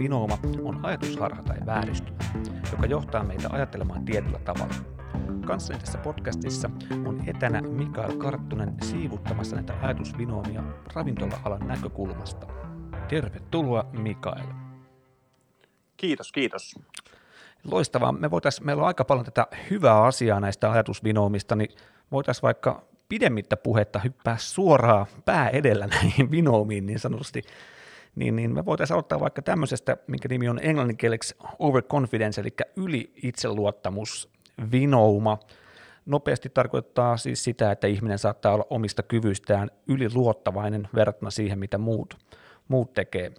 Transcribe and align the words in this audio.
Ajatusvinooma 0.00 0.38
on 0.62 0.80
ajatusharha 0.82 1.42
tai 1.42 1.56
vääristymä, 1.66 2.18
joka 2.72 2.86
johtaa 2.86 3.24
meitä 3.24 3.48
ajattelemaan 3.52 4.04
tietyllä 4.04 4.38
tavalla. 4.38 4.74
Kanssani 5.46 5.78
tässä 5.78 5.98
podcastissa 5.98 6.70
on 7.06 7.22
etänä 7.26 7.60
Mikael 7.60 8.16
Karttunen 8.16 8.76
siivuttamassa 8.82 9.56
näitä 9.56 9.74
ajatusvinoomia 9.82 10.62
ravintola-alan 10.94 11.68
näkökulmasta. 11.68 12.46
Tervetuloa 13.08 13.84
Mikael. 13.92 14.46
Kiitos, 15.96 16.32
kiitos. 16.32 16.74
Loistavaa. 17.70 18.12
Me 18.12 18.30
voitais, 18.30 18.60
meillä 18.60 18.80
on 18.80 18.88
aika 18.88 19.04
paljon 19.04 19.24
tätä 19.24 19.46
hyvää 19.70 20.02
asiaa 20.02 20.40
näistä 20.40 20.70
ajatusvinoomista, 20.70 21.56
niin 21.56 21.70
voitaisiin 22.12 22.42
vaikka 22.42 22.82
pidemmittä 23.08 23.56
puhetta 23.56 23.98
hyppää 23.98 24.36
suoraan 24.38 25.06
pää 25.24 25.48
edellä 25.48 25.86
näihin 25.86 26.30
vinoomiin 26.30 26.86
niin 26.86 26.98
sanotusti 26.98 27.42
niin, 28.14 28.36
niin 28.36 28.54
me 28.54 28.64
voitaisiin 28.64 28.94
aloittaa 28.94 29.20
vaikka 29.20 29.42
tämmöisestä, 29.42 29.96
minkä 30.06 30.28
nimi 30.28 30.48
on 30.48 30.60
englanninkieleksi 30.62 31.34
overconfidence, 31.58 32.40
eli 32.40 32.50
yli 32.76 33.12
itseluottamus, 33.22 34.32
vinouma. 34.72 35.38
Nopeasti 36.06 36.48
tarkoittaa 36.48 37.16
siis 37.16 37.44
sitä, 37.44 37.72
että 37.72 37.86
ihminen 37.86 38.18
saattaa 38.18 38.54
olla 38.54 38.66
omista 38.70 39.02
kyvyistään 39.02 39.70
yliluottavainen 39.88 40.88
verrattuna 40.94 41.30
siihen, 41.30 41.58
mitä 41.58 41.78
muut, 41.78 42.14
muut 42.68 42.92
tekee. 42.92 43.32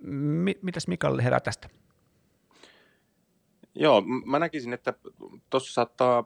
M- 0.00 0.58
mitäs 0.62 0.88
Mikael 0.88 1.20
herää 1.22 1.40
tästä? 1.40 1.68
Joo, 3.74 4.02
mä 4.24 4.38
näkisin, 4.38 4.72
että 4.72 4.94
tuossa 5.50 5.72
saattaa 5.72 6.24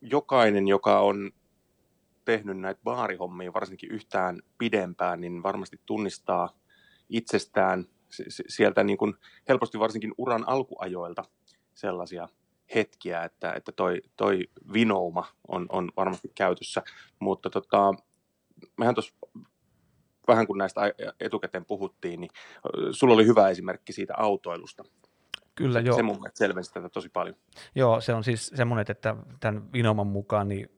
jokainen, 0.00 0.68
joka 0.68 1.00
on 1.00 1.32
tehnyt 2.24 2.58
näitä 2.58 2.80
baarihommia 2.84 3.52
varsinkin 3.52 3.90
yhtään 3.90 4.42
pidempään, 4.58 5.20
niin 5.20 5.42
varmasti 5.42 5.80
tunnistaa 5.86 6.58
itsestään 7.08 7.86
sieltä 8.48 8.84
niin 8.84 8.98
kuin 8.98 9.14
helposti 9.48 9.78
varsinkin 9.78 10.14
uran 10.18 10.48
alkuajoilta 10.48 11.24
sellaisia 11.74 12.28
hetkiä, 12.74 13.24
että, 13.24 13.52
että 13.52 13.72
toi, 13.72 14.02
toi 14.16 14.48
vinouma 14.72 15.24
on, 15.48 15.66
on 15.68 15.92
varmasti 15.96 16.32
käytössä. 16.34 16.82
Mutta 17.18 17.50
tota, 17.50 17.94
mehän 18.76 18.94
tuossa 18.94 19.14
vähän 20.28 20.46
kun 20.46 20.58
näistä 20.58 20.80
etukäteen 21.20 21.64
puhuttiin, 21.64 22.20
niin 22.20 22.30
sulla 22.90 23.14
oli 23.14 23.26
hyvä 23.26 23.48
esimerkki 23.48 23.92
siitä 23.92 24.14
autoilusta. 24.16 24.84
Kyllä, 25.54 25.80
joo. 25.80 25.96
Se 25.96 26.02
mun 26.02 26.16
mielestä 26.16 26.38
selvensi 26.38 26.72
tätä 26.72 26.88
tosi 26.88 27.08
paljon. 27.08 27.36
Joo, 27.74 28.00
se 28.00 28.14
on 28.14 28.24
siis 28.24 28.52
semmoinen, 28.54 28.84
että 28.88 29.16
tämän 29.40 29.72
Vinoman 29.72 30.06
mukaan 30.06 30.48
niin 30.48 30.70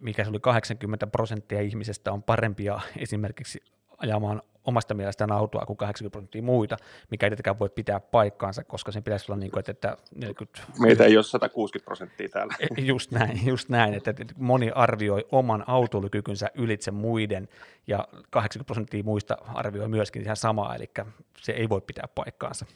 mikä 0.00 0.24
se 0.24 0.30
oli 0.30 0.40
80 0.40 1.06
prosenttia 1.06 1.60
ihmisestä 1.60 2.12
on 2.12 2.22
parempia 2.22 2.80
esimerkiksi 2.96 3.60
ajamaan 3.98 4.42
omasta 4.66 4.94
mielestään 4.94 5.32
autoa 5.32 5.66
kuin 5.66 5.76
80 5.76 6.12
prosenttia 6.12 6.42
muita, 6.42 6.76
mikä 7.10 7.26
ei 7.26 7.30
tietenkään 7.30 7.58
voi 7.58 7.68
pitää 7.68 8.00
paikkaansa, 8.00 8.64
koska 8.64 8.92
sen 8.92 9.02
pitäisi 9.02 9.32
olla 9.32 9.40
niin 9.40 9.50
kuin, 9.50 9.64
että 9.68 9.96
40... 10.14 10.60
Meitä 10.78 11.04
ei 11.04 11.16
ole 11.16 11.24
160 11.24 11.84
prosenttia 11.84 12.28
täällä. 12.28 12.54
E, 12.60 12.80
just 12.82 13.10
näin, 13.10 13.46
just 13.46 13.68
näin 13.68 13.94
että 13.94 14.14
moni 14.36 14.70
arvioi 14.74 15.26
oman 15.32 15.64
autoilukykynsä 15.66 16.50
ylitse 16.54 16.90
muiden, 16.90 17.48
ja 17.86 18.08
80 18.30 18.66
prosenttia 18.66 19.02
muista 19.04 19.36
arvioi 19.54 19.88
myöskin 19.88 20.22
ihan 20.22 20.36
samaa, 20.36 20.74
eli 20.74 20.90
se 21.38 21.52
ei 21.52 21.68
voi 21.68 21.80
pitää 21.80 22.08
paikkaansa. 22.14 22.66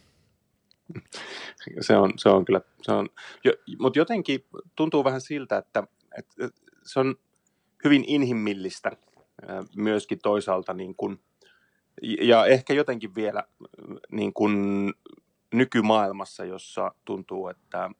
Se 1.80 1.96
on, 1.96 2.12
se 2.16 2.28
on 2.28 2.44
kyllä, 2.44 2.60
se 2.82 2.92
on, 2.92 3.08
jo, 3.44 3.52
mutta 3.78 3.98
jotenkin 3.98 4.44
tuntuu 4.76 5.04
vähän 5.04 5.20
siltä, 5.20 5.56
että, 5.56 5.84
että 6.18 6.48
se 6.84 7.00
on 7.00 7.14
hyvin 7.84 8.04
inhimillistä 8.06 8.90
myöskin 9.76 10.18
toisaalta 10.22 10.74
niin 10.74 10.94
kuin, 10.94 11.20
ja 12.02 12.46
ehkä 12.46 12.74
jotenkin 12.74 13.14
vielä 13.14 13.44
niin 14.10 14.32
kuin 14.32 14.54
nykymaailmassa, 15.54 16.44
jossa 16.44 16.94
tuntuu, 17.04 17.48
että 17.48 17.90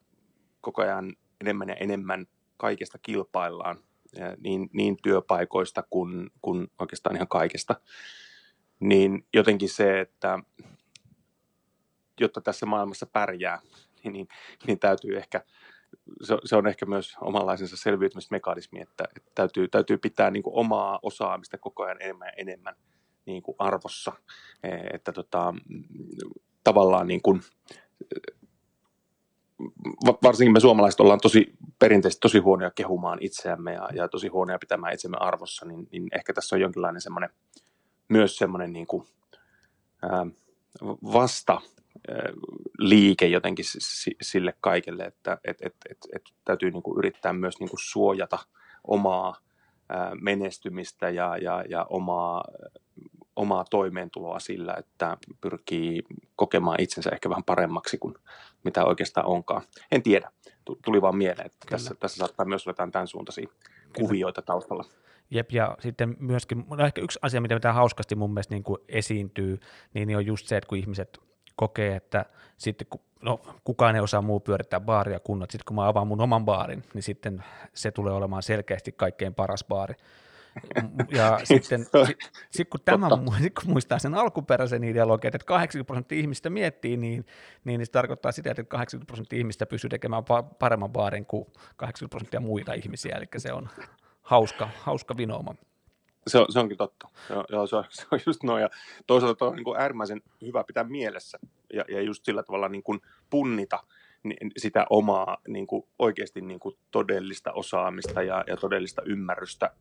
koko 0.61 0.81
ajan 0.81 1.15
enemmän 1.41 1.69
ja 1.69 1.75
enemmän 1.75 2.27
kaikesta 2.57 2.97
kilpaillaan, 3.01 3.77
niin, 4.37 4.69
niin 4.73 4.97
työpaikoista 5.03 5.83
kuin, 5.89 6.29
kuin 6.41 6.67
oikeastaan 6.79 7.15
ihan 7.15 7.27
kaikesta, 7.27 7.75
niin 8.79 9.25
jotenkin 9.33 9.69
se, 9.69 9.99
että 9.99 10.39
jotta 12.19 12.41
tässä 12.41 12.65
maailmassa 12.65 13.05
pärjää, 13.05 13.59
niin, 14.03 14.13
niin, 14.13 14.27
niin 14.67 14.79
täytyy 14.79 15.17
ehkä 15.17 15.41
se, 16.21 16.37
se 16.45 16.55
on 16.55 16.67
ehkä 16.67 16.85
myös 16.85 17.17
omanlaisensa 17.21 17.77
selviytymismekanismi, 17.77 18.81
että, 18.81 19.03
että 19.17 19.31
täytyy, 19.35 19.67
täytyy 19.67 19.97
pitää 19.97 20.31
niin 20.31 20.43
kuin 20.43 20.57
omaa 20.57 20.99
osaamista 21.01 21.57
koko 21.57 21.83
ajan 21.83 22.01
enemmän 22.01 22.27
ja 22.27 22.33
enemmän 22.37 22.75
niin 23.25 23.43
kuin 23.43 23.55
arvossa, 23.59 24.11
e, 24.63 24.69
että 24.93 25.11
tota, 25.11 25.53
tavallaan 26.63 27.07
niin 27.07 27.21
kuin, 27.21 27.41
varsinkin 30.23 30.53
me 30.53 30.59
suomalaiset 30.59 30.99
ollaan 30.99 31.19
tosi 31.21 31.53
perinteisesti 31.79 32.21
tosi 32.21 32.39
huonoja 32.39 32.71
kehumaan 32.71 33.17
itseämme 33.21 33.73
ja, 33.73 33.89
ja 33.93 34.07
tosi 34.07 34.27
huonoja 34.27 34.59
pitämään 34.59 34.93
itsemme 34.93 35.17
arvossa, 35.19 35.65
niin, 35.65 35.87
niin 35.91 36.07
ehkä 36.15 36.33
tässä 36.33 36.55
on 36.55 36.61
jonkinlainen 36.61 37.01
semmoinen, 37.01 37.29
myös 38.09 38.37
semmoinen 38.37 38.73
niin 38.73 38.87
kuin, 38.87 39.07
ää, 40.01 40.25
vasta 41.13 41.61
liike 42.79 43.27
jotenkin 43.27 43.65
sille 44.21 44.53
kaikelle, 44.61 45.03
että 45.03 45.37
et, 45.43 45.57
et, 45.61 45.75
et, 45.89 45.97
et 46.15 46.21
täytyy 46.45 46.71
niin 46.71 46.83
kuin 46.83 46.97
yrittää 46.97 47.33
myös 47.33 47.59
niin 47.59 47.69
kuin 47.69 47.79
suojata 47.79 48.39
omaa 48.87 49.35
menestymistä 50.21 51.09
ja, 51.09 51.37
ja, 51.37 51.63
ja 51.69 51.85
omaa, 51.89 52.43
omaa 53.35 53.65
toimeentuloa 53.69 54.39
sillä, 54.39 54.75
että 54.77 55.17
pyrkii 55.41 56.03
kokemaan 56.35 56.81
itsensä 56.81 57.09
ehkä 57.09 57.29
vähän 57.29 57.43
paremmaksi 57.43 57.97
kuin 57.97 58.15
mitä 58.63 58.85
oikeastaan 58.85 59.27
onkaan. 59.27 59.61
En 59.91 60.03
tiedä, 60.03 60.31
tuli 60.85 61.01
vaan 61.01 61.17
mieleen, 61.17 61.45
että 61.45 61.67
tässä, 61.69 61.95
tässä 61.95 62.17
saattaa 62.17 62.45
myös 62.45 62.67
olla 62.67 62.87
tämän 62.91 63.07
suuntaisia 63.07 63.47
Kyllä. 63.47 63.93
kuvioita 63.93 64.41
taustalla. 64.41 64.83
Jep, 65.31 65.51
ja 65.51 65.77
sitten 65.79 66.15
myöskin, 66.19 66.65
no 66.69 66.85
ehkä 66.85 67.01
yksi 67.01 67.19
asia, 67.21 67.41
mitä 67.41 67.59
tämä 67.59 67.73
hauskasti 67.73 68.15
mun 68.15 68.33
mielestä 68.33 68.53
niin 68.53 68.63
kuin 68.63 68.77
esiintyy, 68.87 69.59
niin 69.93 70.17
on 70.17 70.25
just 70.25 70.47
se, 70.47 70.57
että 70.57 70.67
kun 70.67 70.77
ihmiset 70.77 71.19
kokee, 71.61 71.95
että 71.95 72.25
sitten 72.57 72.87
kun, 72.89 73.01
no, 73.21 73.39
kukaan 73.63 73.95
ei 73.95 74.01
osaa 74.01 74.21
muu 74.21 74.39
pyörittää 74.39 74.79
baaria 74.79 75.19
kunnolla, 75.19 75.51
sitten 75.51 75.65
kun 75.65 75.75
mä 75.75 75.87
avaan 75.87 76.07
mun 76.07 76.21
oman 76.21 76.45
baarin, 76.45 76.83
niin 76.93 77.03
sitten 77.03 77.43
se 77.73 77.91
tulee 77.91 78.13
olemaan 78.13 78.43
selkeästi 78.43 78.91
kaikkein 78.91 79.35
paras 79.35 79.65
baari. 79.69 79.95
Ja 81.09 81.39
sitten 81.43 81.85
sit, 82.05 82.17
sit 82.51 82.69
kun, 82.69 82.79
tämä, 82.85 83.07
sit 83.41 83.53
kun 83.53 83.71
muistaa 83.71 83.99
sen 83.99 84.13
alkuperäisen 84.13 84.83
ideologian, 84.83 85.35
että 85.35 85.45
80 85.45 85.87
prosenttia 85.87 86.19
ihmistä 86.19 86.49
miettii, 86.49 86.97
niin, 86.97 87.25
niin, 87.65 87.77
niin 87.77 87.85
se 87.85 87.91
tarkoittaa 87.91 88.31
sitä, 88.31 88.51
että 88.51 88.63
80 88.63 89.07
prosenttia 89.07 89.39
ihmistä 89.39 89.65
pystyy 89.65 89.89
tekemään 89.89 90.23
paremman 90.59 90.91
baarin 90.91 91.25
kuin 91.25 91.45
80 91.75 92.11
prosenttia 92.11 92.39
muita 92.39 92.73
ihmisiä, 92.73 93.15
eli 93.15 93.25
se 93.37 93.53
on 93.53 93.69
hauska, 94.21 94.69
hauska 94.79 95.17
vinooma. 95.17 95.55
Se, 96.27 96.37
on, 96.39 96.45
se 96.49 96.59
onkin 96.59 96.77
totta. 96.77 97.09
Joo, 97.29 97.45
joo 97.49 97.67
se, 97.67 97.75
on, 97.75 97.83
se 97.89 98.05
on 98.11 98.19
just 98.25 98.43
noin. 98.43 98.61
Ja 98.61 98.69
toisaalta 99.07 99.45
on 99.45 99.55
niin 99.55 99.63
kuin 99.63 99.79
äärimmäisen 99.79 100.21
hyvä 100.41 100.63
pitää 100.63 100.83
mielessä 100.83 101.39
ja, 101.73 101.85
ja 101.89 102.01
just 102.01 102.25
sillä 102.25 102.43
tavalla 102.43 102.69
niin 102.69 102.83
kuin 102.83 103.01
punnita 103.29 103.83
sitä 104.57 104.85
omaa 104.89 105.37
niin 105.47 105.67
kuin 105.67 105.83
oikeasti 105.99 106.41
niin 106.41 106.59
kuin 106.59 106.77
todellista 106.91 107.51
osaamista 107.51 108.23
ja, 108.23 108.43
ja 108.47 108.57
todellista 108.57 109.01
ymmärrystä 109.05 109.71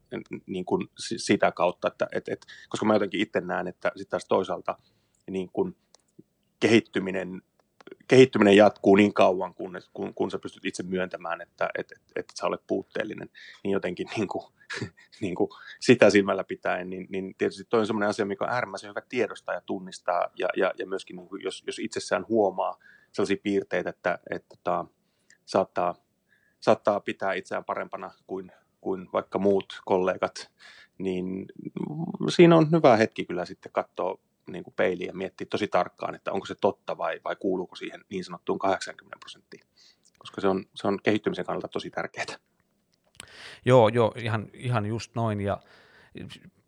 niin 0.47 0.65
kuin 0.65 0.89
sitä 0.99 1.53
kautta, 1.53 1.89
että 1.89 2.09
et, 2.13 2.29
et, 2.29 2.47
koska 2.69 2.87
mä 2.87 2.95
jotenkin 2.95 3.21
itse 3.21 3.41
näen, 3.41 3.69
että 3.69 3.93
sitten 3.97 4.11
taas 4.11 4.27
toisaalta 4.29 4.79
niin 5.31 5.51
kuin 5.53 5.77
kehittyminen 6.61 7.43
kehittyminen 8.11 8.57
jatkuu 8.57 8.97
niin 8.97 9.15
kauan, 9.15 9.55
kun, 9.55 9.81
kun, 9.93 10.15
kun 10.15 10.31
sä 10.31 10.39
pystyt 10.39 10.65
itse 10.65 10.83
myöntämään, 10.83 11.41
että 11.41 11.69
et, 11.79 11.93
et, 11.93 12.03
et 12.17 12.25
sä 12.35 12.47
olet 12.47 12.61
puutteellinen, 12.67 13.31
niin 13.65 13.73
jotenkin 13.73 14.09
niin 14.17 14.29
kuin, 14.29 14.45
niin 15.23 15.35
kuin 15.35 15.51
sitä 15.81 16.11
silmällä 16.11 16.45
pitäen, 16.45 16.91
niin, 16.91 17.07
niin 17.11 17.35
tietysti 17.39 17.65
toi 17.65 17.81
on 17.81 17.87
sellainen 17.87 18.09
asia, 18.09 18.25
mikä 18.25 18.45
on 18.45 18.51
äärimmäisen 18.51 18.91
hyvä 18.91 19.03
tiedostaa 19.09 19.55
ja 19.55 19.61
tunnistaa, 19.61 20.29
ja, 20.39 20.49
ja, 20.57 20.73
ja 20.79 20.87
myöskin 20.87 21.17
niin 21.17 21.29
kuin, 21.29 21.43
jos, 21.43 21.63
jos 21.67 21.79
itsessään 21.79 22.27
huomaa 22.29 22.79
sellaisia 23.13 23.37
piirteitä, 23.43 23.91
että, 23.91 24.15
että, 24.15 24.37
että 24.37 24.49
tota, 24.49 24.85
saattaa, 25.45 25.95
saattaa 26.61 27.01
pitää 27.01 27.33
itseään 27.33 27.65
parempana 27.65 28.11
kuin, 28.27 28.53
kuin 28.81 29.09
vaikka 29.13 29.39
muut 29.39 29.81
kollegat, 29.85 30.51
niin 30.99 31.47
siinä 32.29 32.57
on 32.57 32.71
hyvä 32.71 32.97
hetki 32.97 33.25
kyllä 33.25 33.45
sitten 33.45 33.73
katsoa 33.73 34.19
niin 34.53 34.65
kuin 34.65 34.75
peiliin 34.75 35.07
ja 35.07 35.15
miettiä 35.15 35.47
tosi 35.51 35.69
tarkkaan, 35.69 36.15
että 36.15 36.33
onko 36.33 36.47
se 36.47 36.55
totta 36.61 36.99
vai, 36.99 37.21
vai 37.25 37.37
kuuluuko 37.37 37.77
siihen 37.77 38.05
niin 38.09 38.25
sanottuun 38.25 38.59
80 38.59 39.17
prosenttiin, 39.21 39.65
koska 40.19 40.41
se 40.41 40.49
on, 40.49 40.65
se 40.75 40.87
on 40.89 40.99
kehittymisen 41.03 41.45
kannalta 41.45 41.69
tosi 41.69 41.91
tärkeää. 41.91 42.37
Joo, 43.65 43.89
joo, 43.89 44.15
ihan, 44.17 44.51
ihan 44.53 44.87
just 44.87 45.15
noin, 45.15 45.41
ja 45.41 45.61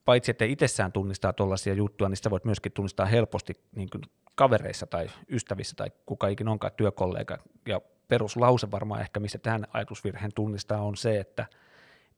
paitsi 0.05 0.31
että 0.31 0.45
itsessään 0.45 0.93
tunnistaa 0.93 1.33
tuollaisia 1.33 1.75
juttuja, 1.75 2.09
niin 2.09 2.17
sitä 2.17 2.31
voit 2.31 2.45
myöskin 2.45 2.73
tunnistaa 2.73 3.07
helposti 3.07 3.53
niin 3.77 3.89
kuin 3.91 4.03
kavereissa 4.35 4.87
tai 4.87 5.11
ystävissä 5.29 5.77
tai 5.77 5.91
kuka 6.07 6.29
ikinä 6.29 6.51
onkaan 6.51 6.73
työkollega, 6.77 7.39
ja 7.67 7.81
peruslause 8.09 8.71
varmaan 8.71 9.01
ehkä, 9.01 9.21
missä 9.21 9.39
tämän 9.39 9.67
ajatusvirheen 9.73 10.33
tunnistaa, 10.35 10.83
on 10.83 10.97
se, 10.97 11.21
että 11.21 11.47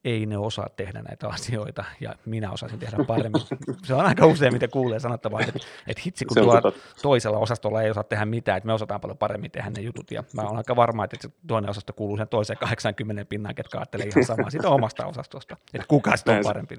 ei 0.04 0.26
ne 0.26 0.38
osaa 0.38 0.68
tehdä 0.76 1.02
näitä 1.02 1.28
asioita, 1.28 1.84
ja 2.00 2.14
minä 2.26 2.52
osaisin 2.52 2.78
tehdä 2.78 2.96
paremmin. 3.06 3.42
Se 3.84 3.94
on 3.94 4.06
aika 4.06 4.26
usein, 4.26 4.52
mitä 4.52 4.68
kuulee 4.68 5.00
sanottavaa, 5.00 5.40
että, 5.40 5.58
että 5.86 6.02
hitsi, 6.06 6.24
kun 6.24 6.36
tuo 6.42 6.72
toisella 7.02 7.38
osastolla 7.38 7.82
ei 7.82 7.90
osaa 7.90 8.04
tehdä 8.04 8.24
mitään, 8.24 8.56
että 8.56 8.66
me 8.66 8.72
osataan 8.72 9.00
paljon 9.00 9.18
paremmin 9.18 9.50
tehdä 9.50 9.70
ne 9.70 9.82
jutut, 9.82 10.10
ja 10.10 10.24
mä 10.34 10.42
olen 10.42 10.56
aika 10.56 10.76
varma, 10.76 11.04
että 11.04 11.16
se 11.20 11.28
toinen 11.46 11.70
osasto 11.70 11.92
kuuluu 11.92 12.16
sen 12.16 12.28
toiseen 12.28 12.58
80 12.58 13.24
pinnaan, 13.24 13.54
ketkä 13.54 13.78
ajattelee 13.78 14.06
ihan 14.06 14.24
samaa 14.24 14.50
siitä 14.50 14.68
omasta 14.68 15.06
osastosta, 15.06 15.56
että 15.74 15.88
kuka 15.88 16.16
sitä 16.16 16.32
on 16.32 16.44
parempi. 16.44 16.76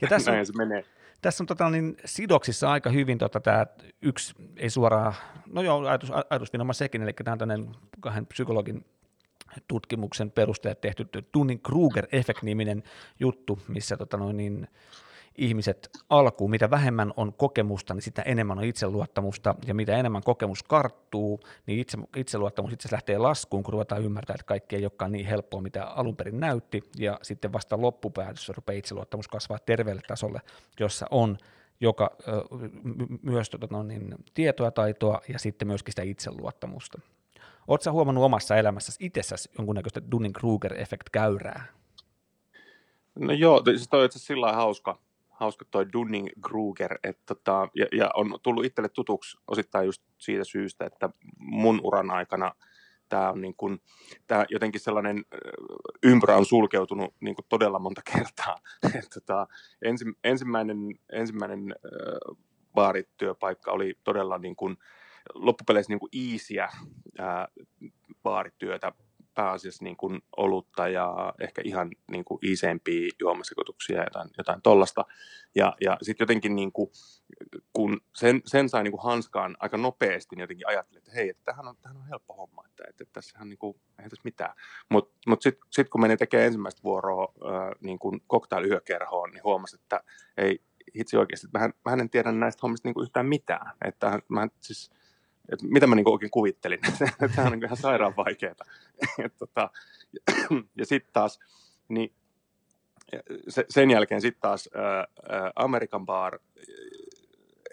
Ja 0.00 0.08
tässä 0.08 0.32
on, 0.32 0.38
menee. 0.56 0.84
Tässä 1.22 1.42
on 1.42 1.46
tota, 1.46 1.70
niin, 1.70 1.96
sidoksissa 2.04 2.70
aika 2.70 2.90
hyvin 2.90 3.18
tota, 3.18 3.40
tämä 3.40 3.66
yksi, 4.02 4.34
ei 4.56 4.70
suoraan, 4.70 5.14
no 5.46 5.62
joo, 5.62 5.86
ajatus, 5.86 6.10
ajatusvinoma 6.30 6.72
sekin, 6.72 7.02
eli 7.02 7.12
tämä 7.24 7.36
on 7.54 7.74
kahden 8.00 8.26
psykologin 8.26 8.84
tutkimuksen 9.68 10.30
perusteet 10.30 10.80
tehty 10.80 11.06
Dunning-Kruger-effekt-niminen 11.36 12.82
juttu, 13.20 13.58
missä 13.68 13.96
tota 13.96 14.16
noin, 14.16 14.36
niin, 14.36 14.68
ihmiset 15.38 15.90
alkuun, 16.10 16.50
mitä 16.50 16.70
vähemmän 16.70 17.12
on 17.16 17.32
kokemusta, 17.32 17.94
niin 17.94 18.02
sitä 18.02 18.22
enemmän 18.22 18.58
on 18.58 18.64
itseluottamusta, 18.64 19.54
ja 19.66 19.74
mitä 19.74 19.96
enemmän 19.96 20.22
kokemus 20.22 20.62
karttuu, 20.62 21.40
niin 21.66 21.78
itse, 21.78 21.98
itseluottamus 22.16 22.72
itse 22.72 22.88
lähtee 22.92 23.18
laskuun, 23.18 23.62
kun 23.62 23.72
ruvetaan 23.72 24.02
ymmärtää, 24.02 24.34
että 24.34 24.46
kaikki 24.46 24.76
ei 24.76 24.84
olekaan 24.84 25.12
niin 25.12 25.26
helppoa, 25.26 25.60
mitä 25.60 25.84
alun 25.84 26.16
perin 26.16 26.40
näytti, 26.40 26.82
ja 26.98 27.18
sitten 27.22 27.52
vasta 27.52 27.80
loppupäätössä 27.80 28.52
rupeaa 28.56 28.78
itseluottamus 28.78 29.28
kasvaa 29.28 29.58
terveelle 29.58 30.02
tasolle, 30.08 30.40
jossa 30.80 31.06
on 31.10 31.38
joka, 31.80 32.16
myös 33.22 33.50
tota, 33.50 33.66
no, 33.70 33.82
niin, 33.82 34.14
tietoa, 34.34 34.70
taitoa 34.70 35.20
ja 35.28 35.38
sitten 35.38 35.68
myöskin 35.68 35.92
sitä 35.92 36.02
itseluottamusta. 36.02 37.00
Oletko 37.68 37.92
huomannut 37.92 38.24
omassa 38.24 38.56
elämässäsi 38.56 39.06
itsessäsi 39.06 39.50
jonkunnäköistä 39.58 40.00
Dunning-Kruger-effekt-käyrää? 40.00 41.64
No 43.18 43.32
joo, 43.32 43.62
siis 43.64 43.88
toi 43.88 44.00
on 44.00 44.06
itse 44.06 44.18
sillä 44.18 44.52
hauska, 44.52 44.98
hauska 45.28 45.64
toi 45.70 45.84
Dunning-Kruger, 45.84 46.98
että 47.04 47.22
tota, 47.26 47.68
ja, 47.74 47.86
ja, 47.92 48.10
on 48.14 48.38
tullut 48.42 48.64
itselle 48.64 48.88
tutuksi 48.88 49.38
osittain 49.48 49.86
just 49.86 50.02
siitä 50.18 50.44
syystä, 50.44 50.86
että 50.86 51.10
mun 51.38 51.80
uran 51.82 52.10
aikana 52.10 52.52
tämä 53.08 53.30
on 53.30 53.40
niin 53.40 53.54
kuin, 53.56 53.80
tää 54.26 54.44
jotenkin 54.50 54.80
sellainen 54.80 55.24
ympyrä 56.02 56.36
on 56.36 56.46
sulkeutunut 56.46 57.14
niin 57.20 57.36
todella 57.48 57.78
monta 57.78 58.02
kertaa. 58.12 58.56
Tota, 59.14 59.46
ensi, 59.82 60.04
ensimmäinen 60.24 60.78
ensimmäinen 61.12 61.74
äh, 61.84 62.36
baarityöpaikka 62.74 63.72
oli 63.72 63.98
todella 64.04 64.38
niin 64.38 64.56
kuin, 64.56 64.76
loppupeleissä 65.34 65.92
niin 65.92 66.08
iisiä 66.14 66.68
baarityötä, 68.22 68.92
pääasiassa 69.36 69.84
niin 69.84 69.96
kuin 69.96 70.22
olutta 70.36 70.88
ja 70.88 71.34
ehkä 71.40 71.62
ihan 71.64 71.90
niin 72.10 72.24
kuin 72.24 72.38
iisempiä 72.46 73.10
juomasekoituksia 73.20 74.04
jotain, 74.04 74.30
jotain 74.38 74.62
tollasta. 74.62 75.04
Ja, 75.54 75.76
ja 75.84 75.96
sitten 76.02 76.24
jotenkin 76.24 76.56
niin 76.56 76.72
kuin, 76.72 76.90
kun 77.72 78.00
sen, 78.14 78.42
sen 78.46 78.68
sai 78.68 78.82
niin 78.82 78.92
kuin 78.92 79.02
hanskaan 79.02 79.56
aika 79.60 79.76
nopeasti, 79.76 80.36
niin 80.36 80.40
jotenkin 80.40 80.68
ajattelin, 80.68 80.98
että 80.98 81.12
hei, 81.14 81.28
että 81.28 81.42
tämähän 81.44 81.68
on, 81.68 81.76
tämähän 81.82 82.02
on 82.02 82.08
helppo 82.08 82.34
homma, 82.34 82.62
että, 82.66 82.84
että, 82.88 83.04
tässähän 83.12 83.48
niin 83.48 83.58
kuin, 83.58 83.80
ei 84.02 84.08
tässä 84.08 84.22
mitään. 84.24 84.54
Mutta 84.90 85.10
mut, 85.14 85.26
mut 85.26 85.42
sitten 85.42 85.68
sit 85.70 85.88
kun 85.88 86.00
meni 86.00 86.16
tekemään 86.16 86.46
ensimmäistä 86.46 86.82
vuoroa 86.82 87.32
ää, 87.44 87.72
niin 87.80 87.98
kuin 87.98 88.20
cocktail-yökerhoon, 88.32 89.30
niin 89.30 89.44
huomasi, 89.44 89.76
että 89.76 90.00
ei, 90.36 90.60
hitsi 90.96 91.16
oikeasti, 91.16 91.46
että 91.46 91.58
mä, 91.58 91.70
mä 91.96 92.02
en 92.02 92.10
tiedä 92.10 92.32
näistä 92.32 92.60
hommista 92.62 92.88
niin 92.88 92.94
kuin 92.94 93.04
yhtään 93.04 93.26
mitään. 93.26 93.72
Että 93.84 94.18
mä, 94.28 94.48
siis, 94.60 94.90
että 95.52 95.66
mitä 95.68 95.86
mä 95.86 95.94
niin 95.94 96.08
oikein 96.08 96.30
kuvittelin. 96.30 96.80
Tämä 97.36 97.46
on 97.46 97.52
niin 97.52 97.64
ihan 97.64 97.76
sairaan 97.76 98.16
vaikeaa. 98.16 98.54
tota, 99.38 99.70
ja 100.76 100.86
sitten 100.86 101.12
taas, 101.12 101.40
niin 101.88 102.12
se, 103.48 103.64
sen 103.68 103.90
jälkeen 103.90 104.20
sitten 104.20 104.40
taas 104.40 104.68
ää, 104.74 105.06
American 105.56 106.06
Bar 106.06 106.38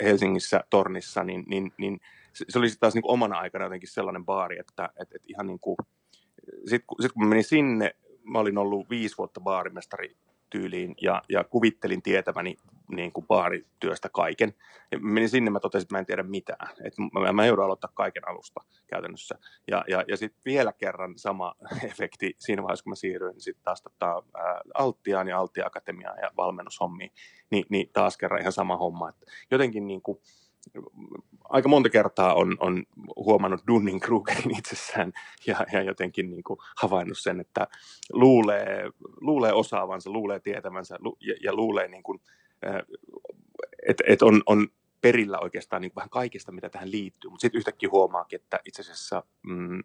Helsingissä 0.03 0.63
tornissa, 0.69 1.23
niin, 1.23 1.43
niin, 1.47 1.73
niin 1.77 1.99
se, 2.33 2.45
se 2.49 2.59
oli 2.59 2.69
sitten 2.69 2.79
taas 2.79 2.93
niin 2.93 3.03
omana 3.07 3.39
aikana 3.39 3.65
jotenkin 3.65 3.89
sellainen 3.89 4.25
baari, 4.25 4.59
että 4.59 4.89
et, 5.01 5.15
et 5.15 5.21
ihan 5.27 5.47
niin 5.47 5.59
kuin, 5.59 5.77
sitten 6.65 6.95
sit 7.01 7.11
kun 7.11 7.27
menin 7.27 7.43
sinne, 7.43 7.95
mä 8.23 8.39
olin 8.39 8.57
ollut 8.57 8.89
viisi 8.89 9.17
vuotta 9.17 9.41
baarimestari 9.41 10.15
tyyliin 10.53 10.95
ja, 11.01 11.21
ja 11.29 11.43
kuvittelin 11.43 12.01
tietäväni 12.01 12.57
niin 12.95 13.11
kuin 13.11 13.27
baarityöstä 13.27 14.09
kaiken. 14.09 14.53
Ja 14.91 14.99
menin 14.99 15.29
sinne, 15.29 15.51
mä 15.51 15.59
totesin, 15.59 15.85
että 15.85 15.95
mä 15.95 15.99
en 15.99 16.05
tiedä 16.05 16.23
mitään. 16.23 16.69
Että 16.83 17.01
mä, 17.01 17.33
mä 17.33 17.45
joudun 17.45 17.65
aloittaa 17.65 17.89
kaiken 17.93 18.27
alusta 18.27 18.61
käytännössä. 18.87 19.35
Ja, 19.71 19.83
ja, 19.87 20.03
ja 20.07 20.17
sitten 20.17 20.41
vielä 20.45 20.73
kerran 20.73 21.13
sama 21.17 21.55
efekti 21.91 22.35
siinä 22.39 22.63
vaiheessa, 22.63 22.83
kun 22.83 22.91
mä 22.91 22.95
siirryin 22.95 23.41
sitten 23.41 23.63
taas 23.63 23.81
tota, 23.81 24.23
ää, 24.33 24.61
Alttiaan 24.73 25.27
ja 25.27 25.39
Altia 25.39 25.65
Akatemiaan 25.65 26.19
ja 26.21 26.31
valmennushommiin, 26.37 27.11
niin, 27.49 27.65
niin 27.69 27.89
taas 27.93 28.17
kerran 28.17 28.41
ihan 28.41 28.53
sama 28.53 28.77
homma. 28.77 29.09
Että 29.09 29.25
jotenkin 29.51 29.87
niin 29.87 30.01
kuin, 30.01 30.19
aika 31.43 31.69
monta 31.69 31.89
kertaa 31.89 32.33
on, 32.33 32.57
on 32.59 32.83
huomannut 33.15 33.61
Dunning-Krugerin 33.67 34.57
itsessään 34.57 35.13
ja, 35.47 35.65
ja 35.73 35.81
jotenkin 35.81 36.29
niin 36.29 36.43
kuin 36.43 36.59
havainnut 36.77 37.17
sen, 37.17 37.39
että 37.39 37.67
luulee, 38.13 38.89
luulee 39.21 39.53
osaavansa, 39.53 40.09
luulee 40.09 40.39
tietävänsä 40.39 40.97
ja, 41.19 41.35
ja 41.43 41.53
luulee, 41.53 41.87
niin 41.87 42.03
kuin, 42.03 42.21
että 43.87 44.03
et 44.07 44.21
on, 44.21 44.41
on 44.45 44.67
perillä 45.01 45.39
oikeastaan 45.39 45.81
niin 45.81 45.91
vähän 45.95 46.09
kaikesta, 46.09 46.51
mitä 46.51 46.69
tähän 46.69 46.91
liittyy, 46.91 47.29
mutta 47.29 47.41
sitten 47.41 47.59
yhtäkkiä 47.59 47.89
huomaakin, 47.91 48.41
että 48.41 48.59
itse 48.65 48.81
asiassa 48.81 49.23
mm, 49.43 49.83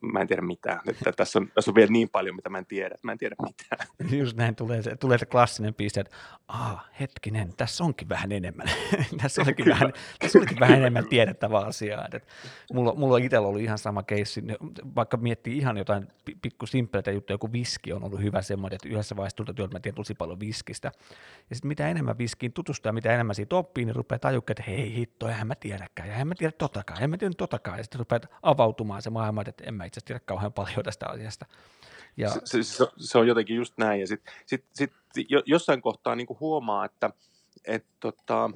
mä 0.00 0.20
en 0.20 0.28
tiedä 0.28 0.42
mitään. 0.42 0.80
Että 0.86 1.12
tässä, 1.12 1.38
on, 1.38 1.48
tässä 1.54 1.70
on 1.70 1.74
vielä 1.74 1.92
niin 1.92 2.08
paljon, 2.08 2.36
mitä 2.36 2.48
mä 2.48 2.58
en 2.58 2.66
tiedä, 2.66 2.94
että 2.94 3.06
mä 3.06 3.12
en 3.12 3.18
tiedä 3.18 3.36
mitään. 3.42 3.88
Just 4.20 4.36
näin 4.36 4.56
tulee 4.56 4.82
se, 4.82 4.96
tulee 4.96 5.18
se 5.18 5.26
klassinen 5.26 5.74
piste, 5.74 6.00
että 6.00 6.16
Aa, 6.52 6.88
hetkinen, 7.00 7.52
tässä 7.56 7.84
onkin 7.84 8.08
vähän 8.08 8.32
enemmän. 8.32 8.66
tässä, 9.22 9.42
onkin 9.48 9.66
vähän, 9.66 9.92
tässä 10.18 10.38
onkin 10.38 10.60
vähän 10.60 10.78
enemmän 10.78 11.08
tiedettävää 11.08 11.60
asiaa. 11.60 12.04
Että 12.12 12.32
mulla, 12.72 12.94
mulla 12.94 13.14
on 13.14 13.22
itsellä 13.22 13.48
ollut 13.48 13.62
ihan 13.62 13.78
sama 13.78 14.02
keissi, 14.02 14.44
vaikka 14.96 15.16
miettii 15.16 15.58
ihan 15.58 15.76
jotain 15.76 16.08
pikku 16.42 16.66
simppeleitä 16.66 17.10
juttuja, 17.10 17.34
joku 17.34 17.52
viski 17.52 17.92
on 17.92 18.04
ollut 18.04 18.20
hyvä 18.20 18.42
semmoinen, 18.42 18.74
että 18.74 18.88
yhdessä 18.88 19.16
vaiheessa 19.16 19.44
työtä 19.54 19.74
mä 19.74 19.80
tiedän 19.80 19.96
tosi 19.96 20.14
paljon 20.14 20.40
viskistä. 20.40 20.92
Ja 21.50 21.56
sitten 21.56 21.68
mitä 21.68 21.88
enemmän 21.88 22.18
viskiin 22.18 22.52
tutustuu 22.52 22.88
ja 22.88 22.92
mitä 22.92 23.14
enemmän 23.14 23.34
siitä 23.34 23.56
oppii, 23.56 23.84
niin 23.84 23.96
rupeaa 23.96 24.18
tajukkeen, 24.18 24.54
että 24.60 24.70
hei 24.70 24.94
hitto, 24.94 25.28
eihän 25.28 25.46
mä 25.46 25.54
tiedäkään, 25.54 26.08
ja 26.08 26.14
en 26.14 26.28
mä 26.28 26.34
tiedä 26.38 26.52
totakaan, 26.58 27.02
en 27.02 27.10
mä 27.10 27.16
tiedä 27.16 27.34
totakaan. 27.36 27.78
Ja 27.78 27.84
sitten 27.84 27.98
rupeat 27.98 28.26
avautumaan 28.42 29.02
se 29.02 29.10
maailma, 29.10 29.42
että 29.46 29.64
en 29.72 29.76
mä 29.76 29.84
itse 29.84 30.00
tiedä 30.04 30.20
kauhean 30.24 30.52
paljon 30.52 30.84
tästä 30.84 31.06
asiasta. 31.08 31.46
Ja... 32.16 32.28
Se, 32.44 32.62
se, 32.62 32.86
se 32.96 33.18
on 33.18 33.26
jotenkin 33.26 33.56
just 33.56 33.78
näin, 33.78 34.00
ja 34.00 34.06
sitten 34.06 34.34
sit, 34.46 34.64
sit, 34.72 34.92
jossain 35.46 35.82
kohtaa 35.82 36.16
niin 36.16 36.26
huomaa, 36.40 36.84
että 36.84 37.10
et 37.64 37.86
tota, 38.00 38.50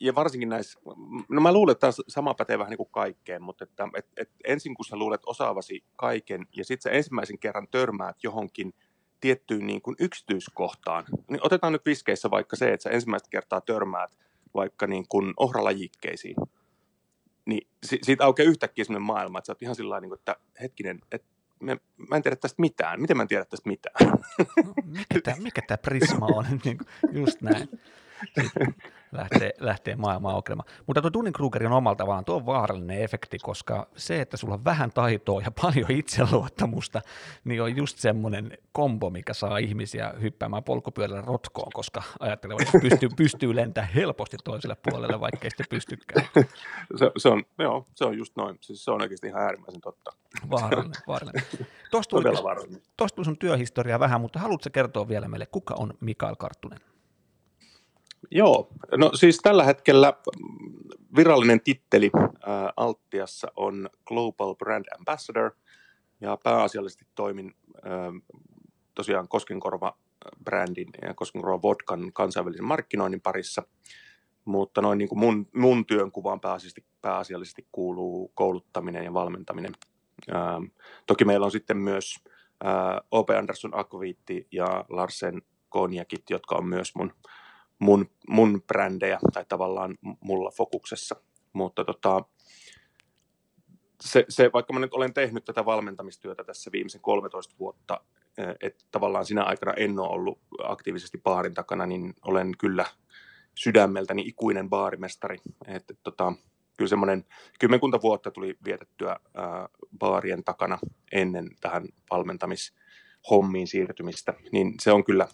ja 0.00 0.14
varsinkin 0.14 0.48
näissä, 0.48 0.80
no 1.28 1.40
mä 1.40 1.52
luulen, 1.52 1.72
että 1.72 1.80
tämä 1.80 1.92
sama 2.08 2.34
pätee 2.34 2.58
vähän 2.58 2.70
niin 2.70 2.76
kuin 2.76 2.90
kaikkeen, 2.92 3.42
mutta 3.42 3.64
että, 3.64 3.88
et, 3.96 4.06
et 4.16 4.30
ensin 4.44 4.74
kun 4.74 4.84
sä 4.84 4.96
luulet 4.96 5.20
osaavasi 5.26 5.84
kaiken 5.96 6.46
ja 6.56 6.64
sitten 6.64 6.82
sä 6.82 6.96
ensimmäisen 6.96 7.38
kerran 7.38 7.68
törmäät 7.70 8.16
johonkin 8.22 8.74
tiettyyn 9.20 9.66
niin 9.66 9.82
kuin 9.82 9.96
yksityiskohtaan, 9.98 11.04
niin 11.30 11.46
otetaan 11.46 11.72
nyt 11.72 11.86
viskeissä 11.86 12.30
vaikka 12.30 12.56
se, 12.56 12.72
että 12.72 12.84
sä 12.84 12.90
ensimmäistä 12.90 13.30
kertaa 13.30 13.60
törmäät 13.60 14.16
vaikka 14.54 14.86
niin 14.86 15.08
kuin 15.08 15.34
ohralajikkeisiin, 15.36 16.36
niin 17.46 17.68
siitä 18.02 18.24
aukeaa 18.24 18.48
yhtäkkiä 18.48 18.84
sellainen 18.84 19.06
maailma, 19.06 19.38
että 19.38 19.46
sä 19.46 19.52
oot 19.52 19.62
ihan 19.62 19.74
sillä 19.74 20.00
niin 20.00 20.14
että 20.14 20.36
hetkinen, 20.62 21.00
että 21.12 21.28
mä, 21.60 21.76
mä 22.08 22.16
en 22.16 22.22
tiedä 22.22 22.36
tästä 22.36 22.62
mitään. 22.62 23.00
Miten 23.00 23.16
mä 23.16 23.22
en 23.22 23.28
tiedä 23.28 23.44
tästä 23.44 23.68
mitään? 23.68 24.10
No, 24.64 24.74
mikä 24.84 25.20
tämä 25.24 25.36
mikä 25.40 25.78
prisma 25.82 26.26
on? 26.26 26.44
Niin 26.64 26.78
just 27.12 27.40
näin 27.40 27.68
lähtee, 29.12 29.52
lähtee 29.60 29.96
maailmaa 29.96 30.32
aukeamaan. 30.32 30.68
Mutta 30.86 31.02
tuo 31.02 31.10
Dunning-Kruger 31.10 31.66
on 31.66 31.72
omalta 31.72 32.06
vaan 32.06 32.24
tuo 32.24 32.36
on 32.36 32.46
vaarallinen 32.46 33.02
efekti, 33.02 33.38
koska 33.38 33.86
se, 33.96 34.20
että 34.20 34.36
sulla 34.36 34.54
on 34.54 34.64
vähän 34.64 34.90
taitoa 34.92 35.40
ja 35.40 35.50
paljon 35.62 35.90
itseluottamusta, 35.90 37.00
niin 37.44 37.62
on 37.62 37.76
just 37.76 37.98
semmoinen 37.98 38.58
kombo, 38.72 39.10
mikä 39.10 39.34
saa 39.34 39.58
ihmisiä 39.58 40.14
hyppäämään 40.20 40.64
polkupyörällä 40.64 41.22
rotkoon, 41.26 41.72
koska 41.74 42.02
ajattelevat, 42.20 42.62
että 42.62 42.78
pystyy, 42.78 43.08
pystyy 43.16 43.56
lentämään 43.56 43.92
helposti 43.92 44.36
toiselle 44.44 44.76
puolelle, 44.90 45.20
vaikka 45.20 45.44
ei 45.44 45.50
sitten 45.50 45.66
pystykään. 45.70 46.26
Se, 46.96 47.10
se, 47.16 47.28
on, 47.28 47.44
joo, 47.58 47.86
se 47.94 48.04
on 48.04 48.18
just 48.18 48.36
noin. 48.36 48.58
Siis 48.60 48.84
se 48.84 48.90
on 48.90 49.02
oikeasti 49.02 49.26
ihan 49.26 49.42
äärimmäisen 49.42 49.80
totta. 49.80 50.12
Vaarallinen, 50.50 51.02
vaarallinen. 51.06 51.44
Tuosta 51.90 52.16
tuli, 52.16 52.80
tuosta 52.96 53.16
tuli 53.16 53.24
sun 53.24 53.38
työhistoria 53.38 54.00
vähän, 54.00 54.20
mutta 54.20 54.38
haluatko 54.38 54.70
kertoa 54.72 55.08
vielä 55.08 55.28
meille, 55.28 55.46
kuka 55.46 55.74
on 55.78 55.94
Mikael 56.00 56.36
Karttunen? 56.36 56.80
Joo, 58.30 58.68
no 58.96 59.10
siis 59.14 59.38
tällä 59.38 59.64
hetkellä 59.64 60.12
virallinen 61.16 61.60
titteli 61.60 62.10
äh, 62.14 62.32
Altiassa 62.76 63.52
on 63.56 63.90
Global 64.06 64.54
Brand 64.54 64.84
Ambassador 64.98 65.50
ja 66.20 66.38
pääasiallisesti 66.44 67.06
toimin 67.14 67.54
äh, 67.76 68.38
tosiaan 68.94 69.28
Koskenkorva-brändin 69.28 70.90
ja 71.02 71.14
Koskenkorva 71.14 71.62
Vodkan 71.62 72.12
kansainvälisen 72.12 72.64
markkinoinnin 72.64 73.20
parissa, 73.20 73.62
mutta 74.44 74.80
noin 74.80 74.98
niin 74.98 75.08
kuin 75.08 75.18
mun, 75.18 75.48
mun 75.54 75.86
työnkuvaan 75.86 76.40
pääasiallisesti, 76.40 76.84
pääasiallisesti 77.02 77.66
kuuluu 77.72 78.32
kouluttaminen 78.34 79.04
ja 79.04 79.14
valmentaminen. 79.14 79.72
Ähm, 80.34 80.64
toki 81.06 81.24
meillä 81.24 81.44
on 81.44 81.52
sitten 81.52 81.76
myös 81.76 82.14
ää, 82.64 83.00
O.P. 83.10 83.30
Anderson 83.30 83.78
Akviitti 83.78 84.46
ja 84.52 84.84
Larsen 84.88 85.42
Konjakit, 85.68 86.30
jotka 86.30 86.56
on 86.56 86.66
myös 86.66 86.94
mun, 86.94 87.12
mun, 87.80 88.10
mun 88.28 88.62
brändejä 88.66 89.18
tai 89.32 89.44
tavallaan 89.48 89.98
mulla 90.20 90.50
fokuksessa. 90.50 91.16
Mutta 91.52 91.84
tota, 91.84 92.24
se, 94.00 94.24
se, 94.28 94.50
vaikka 94.52 94.72
mä 94.72 94.80
nyt 94.80 94.94
olen 94.94 95.14
tehnyt 95.14 95.44
tätä 95.44 95.64
valmentamistyötä 95.64 96.44
tässä 96.44 96.72
viimeisen 96.72 97.00
13 97.00 97.54
vuotta, 97.58 98.00
että 98.62 98.84
tavallaan 98.90 99.26
sinä 99.26 99.42
aikana 99.42 99.72
en 99.72 99.98
ole 99.98 100.08
ollut 100.08 100.38
aktiivisesti 100.62 101.18
baarin 101.18 101.54
takana, 101.54 101.86
niin 101.86 102.14
olen 102.22 102.52
kyllä 102.58 102.84
sydämeltäni 103.54 104.22
ikuinen 104.22 104.68
baarimestari. 104.68 105.36
Et, 105.66 105.90
et, 105.90 105.98
tota, 106.02 106.32
kyllä 106.76 106.88
semmoinen 106.88 107.24
kymmenkunta 107.58 108.02
vuotta 108.02 108.30
tuli 108.30 108.58
vietettyä 108.64 109.16
ää, 109.34 109.68
baarien 109.98 110.44
takana 110.44 110.78
ennen 111.12 111.50
tähän 111.60 111.84
valmentamishommiin 112.10 113.66
siirtymistä, 113.66 114.34
niin 114.52 114.74
se 114.80 114.92
on 114.92 115.04
kyllä 115.04 115.28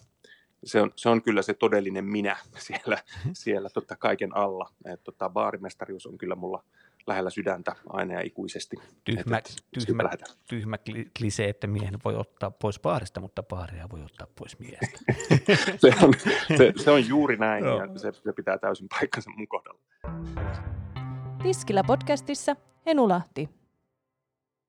se 0.63 0.81
on, 0.81 0.91
se 0.95 1.09
on 1.09 1.21
kyllä 1.21 1.41
se 1.41 1.53
todellinen 1.53 2.05
minä 2.05 2.37
siellä, 2.67 2.97
siellä 3.33 3.69
tota 3.69 3.95
kaiken 3.95 4.37
alla. 4.37 4.71
Et, 4.85 5.03
tota, 5.03 5.29
baarimestarius 5.29 6.05
on 6.05 6.17
kyllä 6.17 6.35
mulla 6.35 6.63
lähellä 7.07 7.29
sydäntä 7.29 7.75
aina 7.89 8.13
ja 8.13 8.21
ikuisesti. 8.21 8.75
Tyhmä, 9.03 9.37
et, 9.37 9.55
tyhmä, 9.85 10.09
tyhmä 10.49 10.77
klisee, 11.17 11.49
että 11.49 11.67
miehen 11.67 11.99
voi 12.05 12.15
ottaa 12.15 12.51
pois 12.51 12.79
baarista, 12.79 13.21
mutta 13.21 13.43
baaria 13.43 13.89
voi 13.91 14.03
ottaa 14.03 14.27
pois 14.35 14.59
miestä. 14.59 14.99
se, 15.81 15.93
on, 16.03 16.13
se, 16.57 16.73
se 16.75 16.91
on 16.91 17.07
juuri 17.07 17.37
näin 17.37 17.63
no. 17.63 17.77
ja 17.77 17.99
se, 17.99 18.11
se 18.11 18.33
pitää 18.33 18.57
täysin 18.57 18.87
paikkansa 18.89 19.29
mun 19.37 19.47
kohdalla. 19.47 19.79
Tiskillä 21.43 21.83
podcastissa 21.83 22.55
Enu 22.85 23.09
Lahti. 23.09 23.49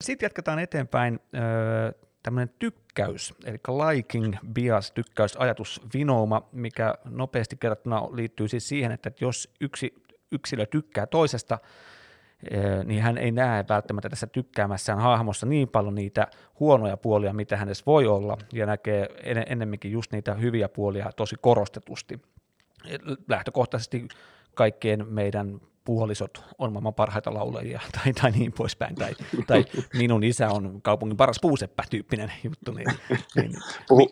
Sitten 0.05 0.27
jatketaan 0.27 0.59
eteenpäin. 0.59 1.21
Tämmöinen 2.23 2.55
tykkäys, 2.59 3.35
eli 3.45 3.59
liking 3.93 4.37
bias, 4.53 4.93
tykkäys, 4.93 5.37
ajatus, 5.37 5.81
vinouma, 5.95 6.49
mikä 6.53 6.95
nopeasti 7.05 7.57
kerrottuna 7.57 8.03
liittyy 8.13 8.49
siis 8.49 8.69
siihen, 8.69 8.93
että 8.93 9.11
jos 9.21 9.55
yksi 9.61 9.95
yksilö 10.33 10.67
tykkää 10.67 11.07
toisesta, 11.07 11.59
niin 12.85 13.03
hän 13.03 13.19
ei 13.19 13.33
näe 13.33 13.65
välttämättä 13.69 14.09
tässä 14.09 14.27
tykkäämässään 14.27 14.99
hahmossa 14.99 15.47
niin 15.47 15.69
paljon 15.69 15.95
niitä 15.95 16.27
huonoja 16.61 16.97
puolia, 16.97 17.33
mitä 17.33 17.57
hänessä 17.57 17.83
voi 17.87 18.07
olla, 18.07 18.39
ja 18.53 18.67
näkee 18.67 19.09
enemmänkin 19.47 19.93
just 19.93 20.13
niitä 20.13 20.35
hyviä 20.35 20.69
puolia 20.69 21.13
tosi 21.17 21.37
korostetusti. 21.41 22.21
Lähtökohtaisesti 23.29 24.09
kaikkien 24.59 25.07
meidän 25.09 25.61
puolisot 25.85 26.45
on 26.59 26.73
maailman 26.73 26.95
parhaita 26.95 27.35
laulajia 27.35 27.81
tai, 27.97 28.13
tai 28.13 28.31
niin 28.31 28.53
poispäin, 28.53 28.95
tai, 28.95 29.13
tai 29.47 29.65
minun 29.95 30.25
isä 30.25 30.49
on 30.49 30.83
kaupungin 30.83 31.17
paras 31.17 31.39
puuseppä 31.43 31.83
tyyppinen 31.91 32.33
juttu. 32.45 32.73
Niin, 32.73 32.89
niin, 33.37 33.53
Puhu, 33.89 34.11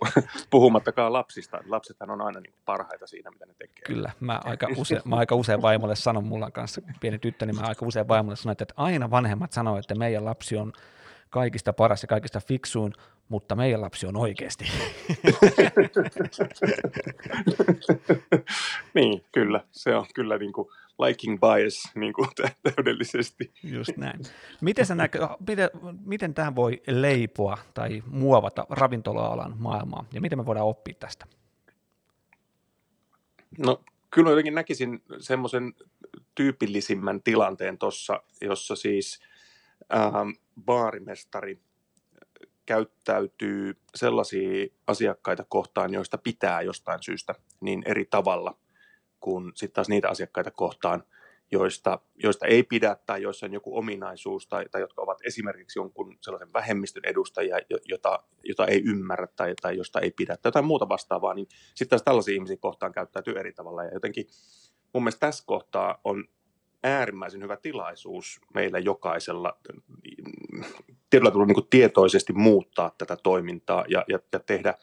puhumattakaan 0.51 1.13
lapsista, 1.13 1.59
lapsethan 1.69 2.11
on 2.11 2.21
aina 2.21 2.41
niin 2.41 2.55
parhaita 2.65 3.07
siinä, 3.07 3.31
mitä 3.31 3.47
ne 3.47 3.55
tekee. 3.59 3.83
Kyllä, 3.87 4.13
mä 4.21 4.41
aika, 4.45 4.69
use, 4.77 5.03
mä 5.05 5.17
aika 5.17 5.35
usein 5.35 5.63
vaimolle 5.63 5.97
sanon, 5.97 6.25
mulla 6.25 6.51
kanssa 6.51 6.83
pieni 7.01 7.19
tyttö, 7.19 7.47
niin 7.47 7.57
mä 7.57 7.67
aika 7.67 7.87
usein 7.87 8.09
vaimolle 8.09 8.37
sanon, 8.37 8.53
että 8.53 8.75
aina 8.77 9.11
vanhemmat 9.11 9.53
sanoo, 9.53 9.79
että 9.79 9.95
meidän 9.95 10.25
lapsi 10.25 10.57
on 10.57 10.73
kaikista 11.31 11.73
paras 11.73 12.03
ja 12.03 12.09
kaikista 12.09 12.41
fiksuin, 12.41 12.93
mutta 13.29 13.57
meidän 13.57 13.81
lapsi 13.81 14.07
on 14.07 14.17
oikeasti. 14.17 14.65
niin, 18.95 19.25
kyllä. 19.33 19.61
Se 19.71 19.95
on 19.95 20.07
kyllä 20.15 20.39
niin 20.39 20.53
kuin 20.53 20.69
liking 21.07 21.39
bias 21.41 21.93
niin 21.95 22.13
kuin 22.13 22.29
täydellisesti. 22.63 23.53
Just 23.63 23.97
näin. 23.97 24.21
Miten, 24.61 24.87
sä 24.87 24.95
näkö, 24.95 25.29
miten, 25.49 25.71
miten 26.05 26.35
tämä 26.35 26.55
voi 26.55 26.83
leipoa 26.87 27.59
tai 27.75 28.03
muovata 28.07 28.67
ravintola-alan 28.71 29.55
maailmaa 29.59 30.05
ja 30.13 30.21
miten 30.21 30.39
me 30.39 30.47
voidaan 30.47 30.67
oppia 30.67 30.95
tästä? 31.01 31.27
No 33.59 33.81
kyllä 34.11 34.31
jotenkin 34.31 34.55
näkisin 34.55 35.03
semmoisen 35.19 35.75
tyypillisimmän 36.35 37.23
tilanteen 37.23 37.79
tuossa, 37.79 38.23
jossa 38.41 38.77
siis 38.77 39.21
ähm, 39.95 40.31
baarimestari 40.65 41.59
käyttäytyy 42.67 43.77
sellaisia 43.95 44.67
asiakkaita 44.87 45.45
kohtaan, 45.49 45.95
joista 45.95 46.19
pitää 46.19 46.63
jostain 46.63 47.03
syystä 47.03 47.35
niin 47.61 47.83
eri 47.87 48.05
tavalla 48.05 48.59
kuin 49.21 49.53
sitten 49.55 49.75
taas 49.75 49.89
niitä 49.89 50.09
asiakkaita 50.09 50.51
kohtaan, 50.51 51.03
joista, 51.53 52.01
joista 52.23 52.47
ei 52.47 52.63
pidä 52.63 52.97
tai 53.07 53.23
joissa 53.23 53.47
on 53.47 53.53
joku 53.53 53.79
ominaisuus 53.79 54.47
tai, 54.47 54.67
tai 54.71 54.81
jotka 54.81 55.03
ovat 55.03 55.19
esimerkiksi 55.25 55.79
jonkun 55.79 56.19
sellaisen 56.21 56.53
vähemmistön 56.53 57.03
edustajia, 57.07 57.57
jota, 57.89 58.23
jota 58.45 58.67
ei 58.67 58.83
ymmärrä 58.85 59.27
tai, 59.37 59.55
tai 59.63 59.77
josta 59.77 60.01
ei 60.01 60.11
pidä 60.11 60.37
tai 60.37 60.49
jotain 60.49 60.65
muuta 60.65 60.89
vastaavaa, 60.89 61.35
niin 61.35 61.49
sitten 61.75 61.89
taas 61.89 62.03
tällaisia 62.03 62.35
ihmisiä 62.35 62.57
kohtaan 62.57 62.93
käyttäytyy 62.93 63.39
eri 63.39 63.53
tavalla. 63.53 63.85
Ja 63.85 63.95
jotenkin 63.95 64.27
mun 64.93 65.03
mielestä 65.03 65.21
tässä 65.21 65.45
kohtaa 65.47 66.01
on 66.05 66.25
äärimmäisen 66.85 67.43
hyvä 67.43 67.57
tilaisuus 67.57 68.41
meillä 68.55 68.79
jokaisella 68.79 69.59
tietyllä 71.11 71.31
tavalla 71.31 71.53
niin 71.53 71.69
tietoisesti 71.71 72.33
muuttaa 72.33 72.95
tätä 72.99 73.17
toimintaa 73.17 73.85
ja, 73.89 74.05
ja, 74.09 74.19
ja 74.33 74.41
tehdä 74.41 74.75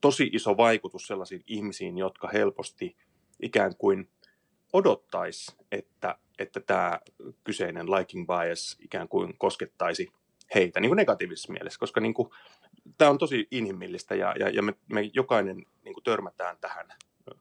tosi 0.00 0.30
iso 0.32 0.56
vaikutus 0.56 1.06
sellaisiin 1.06 1.42
ihmisiin, 1.46 1.98
jotka 1.98 2.28
helposti 2.28 2.96
ikään 3.42 3.76
kuin 3.76 4.08
odottaisi, 4.72 5.56
että, 5.72 6.18
että 6.38 6.60
tämä 6.60 7.00
kyseinen 7.44 7.90
liking 7.90 8.26
bias 8.26 8.76
ikään 8.80 9.08
kuin 9.08 9.38
koskettaisi 9.38 10.08
heitä 10.54 10.80
niin 10.80 10.90
kuin 10.90 10.96
negatiivisessa 10.96 11.52
mielessä, 11.52 11.80
koska 11.80 12.00
niin 12.00 12.14
kuin, 12.14 12.30
tämä 12.98 13.10
on 13.10 13.18
tosi 13.18 13.48
inhimillistä 13.50 14.14
ja, 14.14 14.34
ja, 14.38 14.48
ja 14.48 14.62
me, 14.62 14.74
me 14.92 15.10
jokainen 15.14 15.66
niin 15.84 15.94
kuin 15.94 16.04
törmätään 16.04 16.56
tähän 16.60 16.86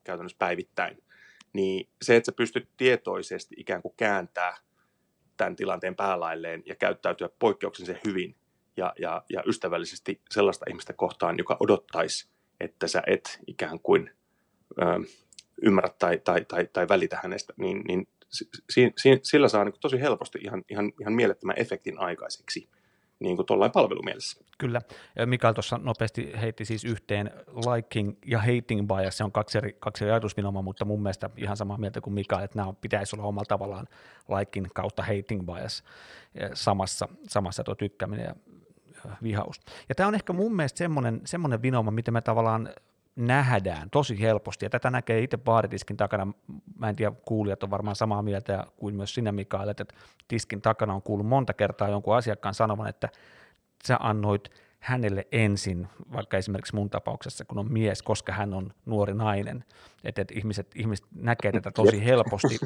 käytännössä 0.03 0.37
päivittäin. 0.39 1.03
Niin 1.53 1.89
se, 2.01 2.15
että 2.15 2.25
sä 2.25 2.35
pystyt 2.35 2.69
tietoisesti 2.77 3.55
ikään 3.57 3.81
kuin 3.81 3.93
kääntää 3.97 4.57
tämän 5.37 5.55
tilanteen 5.55 5.95
päälailleen 5.95 6.63
ja 6.65 6.75
käyttäytyä 6.75 7.29
poikkeuksellisen 7.39 8.01
hyvin 8.05 8.35
ja, 8.77 8.93
ja, 8.99 9.23
ja 9.29 9.43
ystävällisesti 9.47 10.21
sellaista 10.31 10.65
ihmistä 10.69 10.93
kohtaan, 10.93 11.37
joka 11.37 11.57
odottaisi, 11.59 12.29
että 12.59 12.87
sä 12.87 13.03
et 13.07 13.39
ikään 13.47 13.79
kuin 13.79 14.11
ö, 14.81 14.85
ymmärrä 15.61 15.89
tai, 15.99 16.17
tai, 16.17 16.45
tai, 16.45 16.67
tai 16.73 16.87
välitä 16.89 17.19
hänestä, 17.23 17.53
niin, 17.57 17.81
niin 17.87 18.07
si, 18.69 18.93
si, 18.97 19.19
sillä 19.23 19.47
saa 19.47 19.63
niin 19.63 19.73
tosi 19.81 20.01
helposti 20.01 20.39
ihan, 20.41 20.63
ihan, 20.69 20.91
ihan 21.01 21.13
mielettömän 21.13 21.59
efektin 21.59 21.99
aikaiseksi 21.99 22.69
niin 23.19 23.35
kuin 23.35 23.45
tuollain 23.45 23.71
palvelumielessä. 23.71 24.41
Kyllä. 24.57 24.81
Mikael 25.25 25.53
tuossa 25.53 25.79
nopeasti 25.83 26.31
heitti 26.41 26.65
siis 26.65 26.83
yhteen 26.83 27.31
liking 27.47 28.17
ja 28.25 28.39
hating 28.39 28.87
bias, 28.87 29.17
se 29.17 29.23
on 29.23 29.31
kaksi 29.31 29.57
eri, 29.57 29.77
kaksi 29.79 30.03
eri 30.03 30.11
ajatusvinoma, 30.11 30.61
mutta 30.61 30.85
mun 30.85 31.03
mielestä 31.03 31.29
ihan 31.37 31.57
samaa 31.57 31.77
mieltä 31.77 32.01
kuin 32.01 32.13
Mikael, 32.13 32.43
että 32.43 32.59
nämä 32.59 32.73
pitäisi 32.81 33.15
olla 33.15 33.27
omalla 33.27 33.45
tavallaan 33.45 33.87
liking 34.39 34.67
kautta 34.73 35.03
hating 35.03 35.45
bias 35.45 35.83
samassa, 36.53 37.07
samassa 37.27 37.63
tuo 37.63 37.75
tykkääminen 37.75 38.25
ja 38.25 38.35
vihaus. 39.23 39.59
Ja 39.89 39.95
tämä 39.95 40.07
on 40.07 40.15
ehkä 40.15 40.33
mun 40.33 40.55
mielestä 40.55 40.77
semmoinen, 40.77 41.21
semmoinen 41.25 41.61
vinoma, 41.61 41.91
miten 41.91 42.13
me 42.13 42.21
tavallaan 42.21 42.69
nähdään 43.17 43.89
tosi 43.89 44.21
helposti, 44.21 44.65
ja 44.65 44.69
tätä 44.69 44.91
näkee 44.91 45.19
itse 45.19 45.37
baaritiskin 45.37 45.97
takana, 45.97 46.27
mä 46.77 46.89
en 46.89 46.95
tiedä, 46.95 47.15
kuulijat 47.25 47.63
on 47.63 47.69
varmaan 47.69 47.95
samaa 47.95 48.21
mieltä 48.21 48.65
kuin 48.77 48.95
myös 48.95 49.13
sinä 49.13 49.31
Mikael, 49.31 49.69
että 49.69 49.85
tiskin 50.27 50.61
takana 50.61 50.93
on 50.93 51.01
kuullut 51.01 51.27
monta 51.27 51.53
kertaa 51.53 51.89
jonkun 51.89 52.15
asiakkaan 52.15 52.55
sanovan, 52.55 52.89
että 52.89 53.09
sä 53.85 53.97
annoit 53.99 54.49
hänelle 54.87 55.27
ensin, 55.31 55.87
vaikka 56.13 56.37
esimerkiksi 56.37 56.75
mun 56.75 56.89
tapauksessa, 56.89 57.45
kun 57.45 57.59
on 57.59 57.71
mies, 57.71 58.01
koska 58.01 58.33
hän 58.33 58.53
on 58.53 58.73
nuori 58.85 59.13
nainen, 59.13 59.63
että, 60.03 60.21
että 60.21 60.33
ihmiset, 60.37 60.67
ihmiset 60.75 61.05
näkee 61.15 61.51
tätä 61.51 61.71
tosi 61.71 62.05
helposti, 62.05 62.57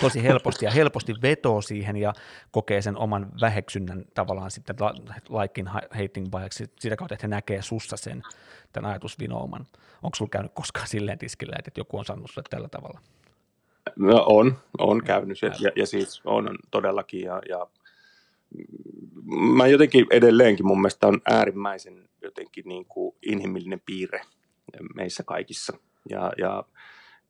tosi 0.00 0.22
helposti 0.22 0.64
ja 0.64 0.70
helposti 0.70 1.14
vetoo 1.22 1.60
siihen 1.60 1.96
ja 1.96 2.12
kokee 2.50 2.82
sen 2.82 2.96
oman 2.96 3.32
väheksynnän 3.40 4.04
tavallaan 4.14 4.50
sitten 4.50 4.76
liking 5.42 5.68
hating 5.90 6.30
biaksi 6.30 6.64
sitä 6.80 6.96
kautta, 6.96 7.14
että 7.14 7.24
he 7.26 7.28
näkee 7.28 7.62
sussa 7.62 7.96
sen 7.96 8.22
tämän 8.72 8.90
ajatusvinouman. 8.90 9.66
Onko 10.02 10.14
sulla 10.14 10.30
käynyt 10.30 10.52
koskaan 10.54 10.88
silleen 10.88 11.18
tiskillä, 11.18 11.56
että 11.58 11.70
joku 11.80 11.98
on 11.98 12.04
sanonut 12.04 12.30
sulle 12.30 12.46
tällä 12.50 12.68
tavalla? 12.68 13.00
No 13.96 14.24
on, 14.26 14.58
on 14.78 15.04
käynyt 15.04 15.42
ja, 15.42 15.50
ja, 15.60 15.70
ja 15.76 15.86
siis 15.86 16.20
on 16.24 16.58
todellakin 16.70 17.20
ja, 17.20 17.42
ja 17.48 17.66
mä 19.56 19.66
jotenkin 19.66 20.06
edelleenkin 20.10 20.66
mun 20.66 20.80
mielestä 20.80 21.06
on 21.06 21.20
äärimmäisen 21.30 22.08
jotenkin 22.22 22.64
niin 22.66 22.86
kuin 22.86 23.16
inhimillinen 23.22 23.82
piirre 23.86 24.22
meissä 24.94 25.22
kaikissa. 25.22 25.78
Ja, 26.10 26.32
ja, 26.38 26.64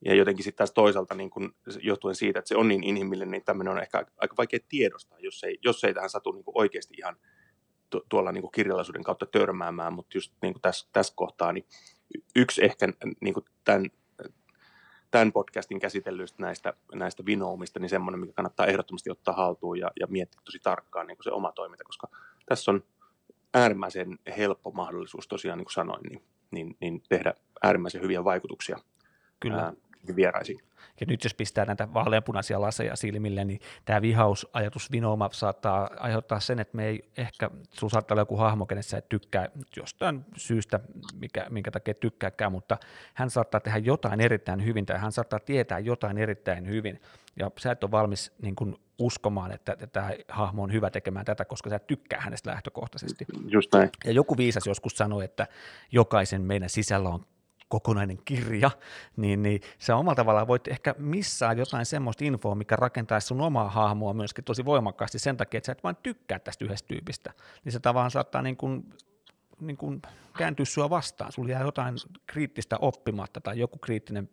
ja 0.04 0.14
jotenkin 0.14 0.44
sitten 0.44 0.58
taas 0.58 0.72
toisaalta 0.72 1.14
niin 1.14 1.30
kuin, 1.30 1.50
johtuen 1.82 2.14
siitä, 2.14 2.38
että 2.38 2.48
se 2.48 2.56
on 2.56 2.68
niin 2.68 2.84
inhimillinen, 2.84 3.30
niin 3.30 3.44
tämmöinen 3.44 3.72
on 3.72 3.82
ehkä 3.82 4.06
aika 4.16 4.36
vaikea 4.38 4.60
tiedostaa, 4.68 5.18
jos 5.18 5.44
ei, 5.44 5.58
jos 5.64 5.84
ei 5.84 5.94
tähän 5.94 6.10
satu 6.10 6.32
niin 6.32 6.44
kuin 6.44 6.58
oikeasti 6.58 6.94
ihan 6.98 7.16
tuolla 8.08 8.32
niin 8.32 8.42
kuin 8.42 8.52
kirjallisuuden 8.52 9.04
kautta 9.04 9.26
törmäämään, 9.26 9.92
mutta 9.92 10.16
just 10.16 10.32
niin 10.42 10.54
kuin 10.54 10.62
tässä, 10.62 10.88
tässä 10.92 11.12
kohtaa, 11.16 11.52
niin 11.52 11.66
yksi 12.36 12.64
ehkä 12.64 12.88
niin 13.20 13.34
kuin 13.34 13.44
tämän 13.64 13.90
tämän 15.12 15.32
podcastin 15.32 15.80
käsitellyistä 15.80 16.42
näistä, 16.42 16.74
näistä 16.94 17.24
vinoumista, 17.26 17.80
niin 17.80 17.88
semmoinen, 17.88 18.20
mikä 18.20 18.32
kannattaa 18.32 18.66
ehdottomasti 18.66 19.10
ottaa 19.10 19.34
haltuun 19.34 19.78
ja, 19.78 19.90
ja 20.00 20.06
miettiä 20.06 20.40
tosi 20.44 20.58
tarkkaan 20.62 21.06
niin 21.06 21.16
kuin 21.16 21.24
se 21.24 21.30
oma 21.30 21.52
toiminta, 21.52 21.84
koska 21.84 22.08
tässä 22.46 22.70
on 22.70 22.84
äärimmäisen 23.54 24.18
helppo 24.36 24.70
mahdollisuus 24.70 25.28
tosiaan, 25.28 25.58
niin 25.58 25.64
kuin 25.64 25.72
sanoin, 25.72 26.02
niin, 26.02 26.22
niin, 26.50 26.76
niin 26.80 27.02
tehdä 27.08 27.34
äärimmäisen 27.62 28.02
hyviä 28.02 28.24
vaikutuksia 28.24 28.78
Kyllä. 29.40 29.62
ää, 29.62 29.72
vieraisiin. 30.16 30.60
Ja 31.00 31.06
nyt 31.08 31.24
jos 31.24 31.34
pistää 31.34 31.64
näitä 31.64 31.94
vaaleanpunaisia 31.94 32.60
laseja 32.60 32.96
silmille, 32.96 33.44
niin 33.44 33.60
tämä 33.84 34.02
vihausajatus 34.02 34.92
vinooma 34.92 35.28
saattaa 35.32 35.90
aiheuttaa 35.96 36.40
sen, 36.40 36.58
että 36.58 36.76
me 36.76 36.86
ei 36.86 37.10
ehkä, 37.16 37.50
sulla 37.70 37.90
saattaa 37.90 38.14
olla 38.14 38.22
joku 38.22 38.36
hahmo, 38.36 38.66
kenessä 38.66 38.98
et 38.98 39.08
tykkää 39.08 39.48
jostain 39.76 40.24
syystä, 40.36 40.80
mikä, 41.20 41.46
minkä 41.50 41.70
takia 41.70 41.94
tykkääkään, 41.94 42.52
mutta 42.52 42.78
hän 43.14 43.30
saattaa 43.30 43.60
tehdä 43.60 43.78
jotain 43.78 44.20
erittäin 44.20 44.64
hyvin 44.64 44.86
tai 44.86 44.98
hän 44.98 45.12
saattaa 45.12 45.40
tietää 45.40 45.78
jotain 45.78 46.18
erittäin 46.18 46.68
hyvin 46.68 47.00
ja 47.36 47.50
sä 47.58 47.72
et 47.72 47.84
ole 47.84 47.90
valmis 47.90 48.32
niin 48.42 48.56
kuin 48.56 48.76
uskomaan, 48.98 49.52
että, 49.52 49.72
että 49.72 49.86
tämä 49.86 50.10
hahmo 50.28 50.62
on 50.62 50.72
hyvä 50.72 50.90
tekemään 50.90 51.24
tätä, 51.24 51.44
koska 51.44 51.70
sä 51.70 51.78
tykkää 51.78 52.20
hänestä 52.20 52.50
lähtökohtaisesti. 52.50 53.26
Just 53.46 53.72
näin. 53.72 53.90
Ja 54.04 54.12
joku 54.12 54.36
viisas 54.36 54.66
joskus 54.66 54.96
sanoi, 54.96 55.24
että 55.24 55.46
jokaisen 55.92 56.42
meidän 56.42 56.70
sisällä 56.70 57.08
on 57.08 57.26
kokonainen 57.72 58.18
kirja, 58.24 58.70
niin, 59.16 59.42
niin 59.42 59.60
sä 59.78 59.96
omalla 59.96 60.14
tavallaan 60.14 60.46
voit 60.46 60.68
ehkä 60.68 60.94
missaa 60.98 61.52
jotain 61.52 61.86
semmoista 61.86 62.24
infoa, 62.24 62.54
mikä 62.54 62.76
rakentaisi 62.76 63.26
sun 63.26 63.40
omaa 63.40 63.70
hahmoa 63.70 64.14
myöskin 64.14 64.44
tosi 64.44 64.64
voimakkaasti 64.64 65.18
sen 65.18 65.36
takia, 65.36 65.58
että 65.58 65.66
sä 65.66 65.72
et 65.72 65.84
vain 65.84 65.96
tykkää 66.02 66.38
tästä 66.38 66.64
yhdestä 66.64 66.88
tyypistä. 66.88 67.32
Niin 67.64 67.72
se 67.72 67.80
tavallaan 67.80 68.10
saattaa 68.10 68.42
niin 68.42 68.56
kuin, 68.56 68.94
niin 69.60 69.76
kuin 69.76 70.02
kääntyä 70.38 70.64
sua 70.64 70.90
vastaan. 70.90 71.32
Sulla 71.32 71.50
jää 71.50 71.62
jotain 71.62 71.94
kriittistä 72.26 72.78
oppimatta 72.80 73.40
tai 73.40 73.58
joku 73.58 73.78
kriittinen 73.78 74.30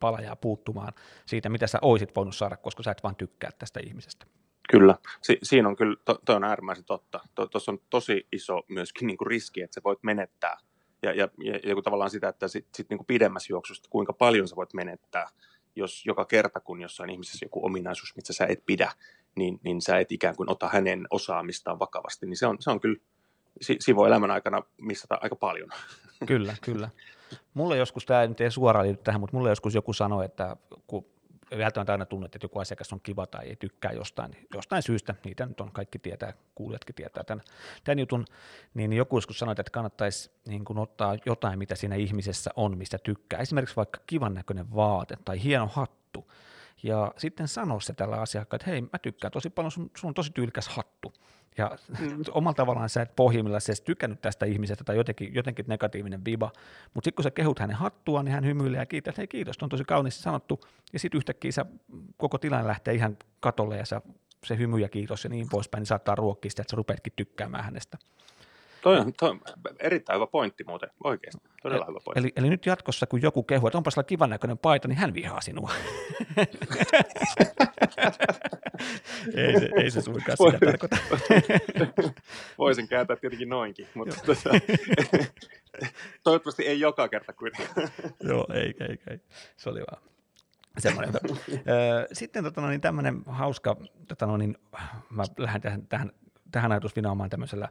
pala 0.00 0.20
jää 0.20 0.36
puuttumaan 0.36 0.92
siitä, 1.26 1.48
mitä 1.48 1.66
sä 1.66 1.78
oisit 1.82 2.16
voinut 2.16 2.36
saada, 2.36 2.56
koska 2.56 2.82
sä 2.82 2.90
et 2.90 3.02
vaan 3.02 3.16
tykkää 3.16 3.50
tästä 3.58 3.80
ihmisestä. 3.84 4.26
Kyllä, 4.70 4.94
si- 5.22 5.38
siinä 5.42 5.68
on 5.68 5.76
kyllä, 5.76 5.96
to, 6.04 6.18
to 6.26 6.36
on 6.36 6.44
äärimmäisen 6.44 6.84
totta. 6.84 7.20
Tuossa 7.50 7.72
on 7.72 7.78
tosi 7.90 8.26
iso 8.32 8.62
myöskin 8.68 9.06
niin 9.06 9.18
kuin 9.18 9.26
riski, 9.26 9.62
että 9.62 9.74
sä 9.74 9.80
voit 9.84 9.98
menettää 10.02 10.56
ja, 11.02 11.12
ja, 11.12 11.28
ja, 11.44 11.52
ja 11.64 11.82
tavallaan 11.82 12.10
sitä, 12.10 12.28
että 12.28 12.48
sit, 12.48 12.66
sit 12.74 12.90
niin 12.90 12.98
kuin 12.98 13.06
pidemmässä 13.06 13.52
juoksussa, 13.52 13.90
kuinka 13.90 14.12
paljon 14.12 14.48
sä 14.48 14.56
voit 14.56 14.74
menettää, 14.74 15.26
jos 15.76 16.06
joka 16.06 16.24
kerta, 16.24 16.60
kun 16.60 16.80
jossain 16.80 17.10
ihmisessä 17.10 17.44
joku 17.44 17.66
ominaisuus, 17.66 18.16
mitä 18.16 18.32
sä 18.32 18.46
et 18.46 18.62
pidä, 18.66 18.92
niin, 19.36 19.60
niin 19.62 19.82
sä 19.82 19.98
et 19.98 20.12
ikään 20.12 20.36
kuin 20.36 20.50
ota 20.50 20.68
hänen 20.68 21.06
osaamistaan 21.10 21.78
vakavasti, 21.78 22.26
niin 22.26 22.36
se 22.36 22.46
on, 22.46 22.56
se 22.60 22.70
on 22.70 22.80
kyllä, 22.80 22.98
si, 23.60 23.96
voi 23.96 24.08
elämän 24.08 24.30
aikana 24.30 24.62
missata 24.80 25.18
aika 25.20 25.36
paljon. 25.36 25.68
Kyllä, 26.26 26.54
kyllä. 26.62 26.90
Mulle 27.54 27.76
joskus, 27.76 28.06
tämä 28.06 28.26
nyt 28.26 28.38
suoraan 28.48 28.86
liity 28.86 29.00
tähän, 29.04 29.20
mutta 29.20 29.36
mulle 29.36 29.48
joskus 29.48 29.74
joku 29.74 29.92
sanoi, 29.92 30.24
että 30.24 30.56
kun 30.86 31.04
välttämättä 31.58 31.92
aina 31.92 32.04
tunnet, 32.04 32.34
että 32.34 32.44
joku 32.44 32.58
asiakas 32.58 32.92
on 32.92 33.00
kiva 33.00 33.26
tai 33.26 33.46
ei 33.46 33.56
tykkää 33.56 33.92
jostain, 33.92 34.46
jostain 34.54 34.82
syystä, 34.82 35.14
niitä 35.24 35.46
nyt 35.46 35.60
on, 35.60 35.72
kaikki 35.72 35.98
tietää, 35.98 36.32
kuulijatkin 36.54 36.94
tietää 36.94 37.24
tämän, 37.24 37.44
tämän 37.84 37.98
jutun, 37.98 38.24
niin 38.74 38.92
joku 38.92 39.16
joskus 39.16 39.38
sanoi, 39.38 39.52
että 39.58 39.70
kannattaisi 39.72 40.30
niin 40.48 40.64
kuin 40.64 40.78
ottaa 40.78 41.16
jotain, 41.26 41.58
mitä 41.58 41.74
siinä 41.74 41.94
ihmisessä 41.94 42.50
on, 42.56 42.78
mistä 42.78 42.98
tykkää, 42.98 43.40
esimerkiksi 43.40 43.76
vaikka 43.76 44.00
kivan 44.06 44.34
näköinen 44.34 44.74
vaate 44.74 45.16
tai 45.24 45.42
hieno 45.42 45.66
hattu, 45.66 46.32
ja 46.82 47.12
sitten 47.16 47.48
sanoa 47.48 47.80
se 47.80 47.94
tällä 47.94 48.16
asiakkaalle, 48.16 48.62
että 48.62 48.70
hei, 48.70 48.80
mä 48.80 48.98
tykkään 49.02 49.32
tosi 49.32 49.50
paljon, 49.50 49.70
sun, 49.70 49.90
sun 49.96 50.08
on 50.08 50.14
tosi 50.14 50.32
tyylikäs 50.32 50.68
hattu, 50.68 51.12
ja 51.58 51.76
mm. 52.00 52.24
omalla 52.32 52.54
tavallaan 52.54 52.88
sä 52.88 53.02
et 53.02 53.16
pohjimmillaan 53.16 53.60
se 53.60 53.72
tykännyt 53.84 54.20
tästä 54.20 54.46
ihmisestä 54.46 54.84
tai 54.84 54.96
jotenkin, 54.96 55.34
jotenkin 55.34 55.64
negatiivinen 55.68 56.24
viba, 56.24 56.52
mutta 56.94 57.06
sitten 57.06 57.16
kun 57.16 57.22
sä 57.22 57.30
kehut 57.30 57.58
hänen 57.58 57.76
hattua, 57.76 58.22
niin 58.22 58.34
hän 58.34 58.44
hymyilee 58.44 58.78
ja 58.78 58.86
kiittää, 58.86 59.10
että 59.10 59.20
hei 59.20 59.28
kiitos, 59.28 59.56
on 59.62 59.68
tosi 59.68 59.84
kauniisti 59.84 60.22
sanottu, 60.22 60.60
ja 60.92 60.98
sitten 60.98 61.18
yhtäkkiä 61.18 61.52
sä, 61.52 61.66
koko 62.16 62.38
tilanne 62.38 62.66
lähtee 62.66 62.94
ihan 62.94 63.16
katolle 63.40 63.76
ja 63.76 63.86
sä, 63.86 64.00
se 64.44 64.58
hymy 64.58 64.78
ja 64.78 64.88
kiitos 64.88 65.24
ja 65.24 65.30
niin 65.30 65.48
poispäin, 65.50 65.80
niin 65.80 65.86
saattaa 65.86 66.14
ruokkia 66.14 66.50
sitä, 66.50 66.62
että 66.62 66.70
sä 66.70 66.76
rupeatkin 66.76 67.12
tykkäämään 67.16 67.64
hänestä. 67.64 67.98
Toi 68.88 68.98
on, 68.98 69.12
toi 69.12 69.30
on 69.30 69.40
erittäin 69.78 70.16
hyvä 70.16 70.26
pointti 70.26 70.64
muuten, 70.64 70.90
oikeasti, 71.04 71.48
todella 71.62 71.84
hyvä 71.88 71.98
pointti. 72.04 72.20
Eli, 72.20 72.32
eli 72.36 72.50
nyt 72.50 72.66
jatkossa, 72.66 73.06
kun 73.06 73.22
joku 73.22 73.42
kehuu, 73.42 73.68
että 73.68 73.78
onpas 73.78 73.94
kivan 74.06 74.30
näköinen 74.30 74.58
paita, 74.58 74.88
niin 74.88 74.98
hän 74.98 75.14
vihaa 75.14 75.40
sinua. 75.40 75.72
ei, 79.34 79.60
se, 79.60 79.70
ei 79.76 79.90
se 79.90 80.00
suinkaan 80.00 80.36
sitä 80.36 80.58
tarkoita. 80.66 80.96
Voisin 82.58 82.88
kääntää 82.88 83.16
tietenkin 83.16 83.48
noinkin, 83.48 83.86
mutta 83.94 84.16
tota, 84.26 84.50
toivottavasti 86.24 86.66
ei 86.66 86.80
joka 86.80 87.08
kerta 87.08 87.32
kuitenkaan. 87.32 87.88
Joo, 88.22 88.46
ei, 88.54 88.74
ei, 88.80 88.98
ei. 89.10 89.20
Se 89.56 89.70
oli 89.70 89.80
vaan 89.80 90.02
semmoinen. 90.78 91.14
Sitten 92.12 92.44
tota, 92.44 92.60
no, 92.60 92.68
niin 92.68 92.80
tämmöinen 92.80 93.22
hauska, 93.26 93.76
tota, 94.08 94.26
no, 94.26 94.36
niin, 94.36 94.58
mä 95.10 95.24
lähden 95.38 95.60
tähän, 95.60 95.86
tähän, 95.86 96.12
tähän 96.50 96.72
ajatusvinaamaan 96.72 97.30
tämmöisellä 97.30 97.68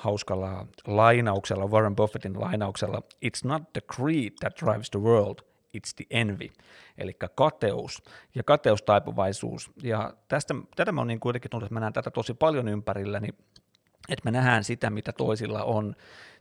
hauskalla 0.00 0.66
lainauksella, 0.86 1.66
Warren 1.66 1.96
Buffettin 1.96 2.40
lainauksella, 2.40 3.02
It's 3.26 3.48
not 3.48 3.72
the 3.72 3.82
greed 3.96 4.32
that 4.40 4.52
drives 4.64 4.90
the 4.90 5.00
world, 5.00 5.38
it's 5.76 5.94
the 5.96 6.04
envy, 6.10 6.48
eli 6.98 7.16
kateus 7.34 8.02
ja 8.34 8.42
kateustaipuvaisuus. 8.42 9.70
Ja 9.82 10.14
tästä, 10.28 10.54
tätä 10.76 10.92
mä 10.92 11.00
oon 11.00 11.08
niin 11.08 11.20
kuitenkin 11.20 11.50
tuntunut, 11.50 11.66
että 11.66 11.74
mä 11.74 11.80
näen 11.80 11.92
tätä 11.92 12.10
tosi 12.10 12.34
paljon 12.34 12.68
ympärilläni, 12.68 13.28
että 14.08 14.24
me 14.24 14.30
nähdään 14.30 14.64
sitä, 14.64 14.90
mitä 14.90 15.12
toisilla 15.12 15.64
on, 15.64 15.94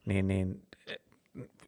niin, 0.06 0.28
niin 0.28 0.62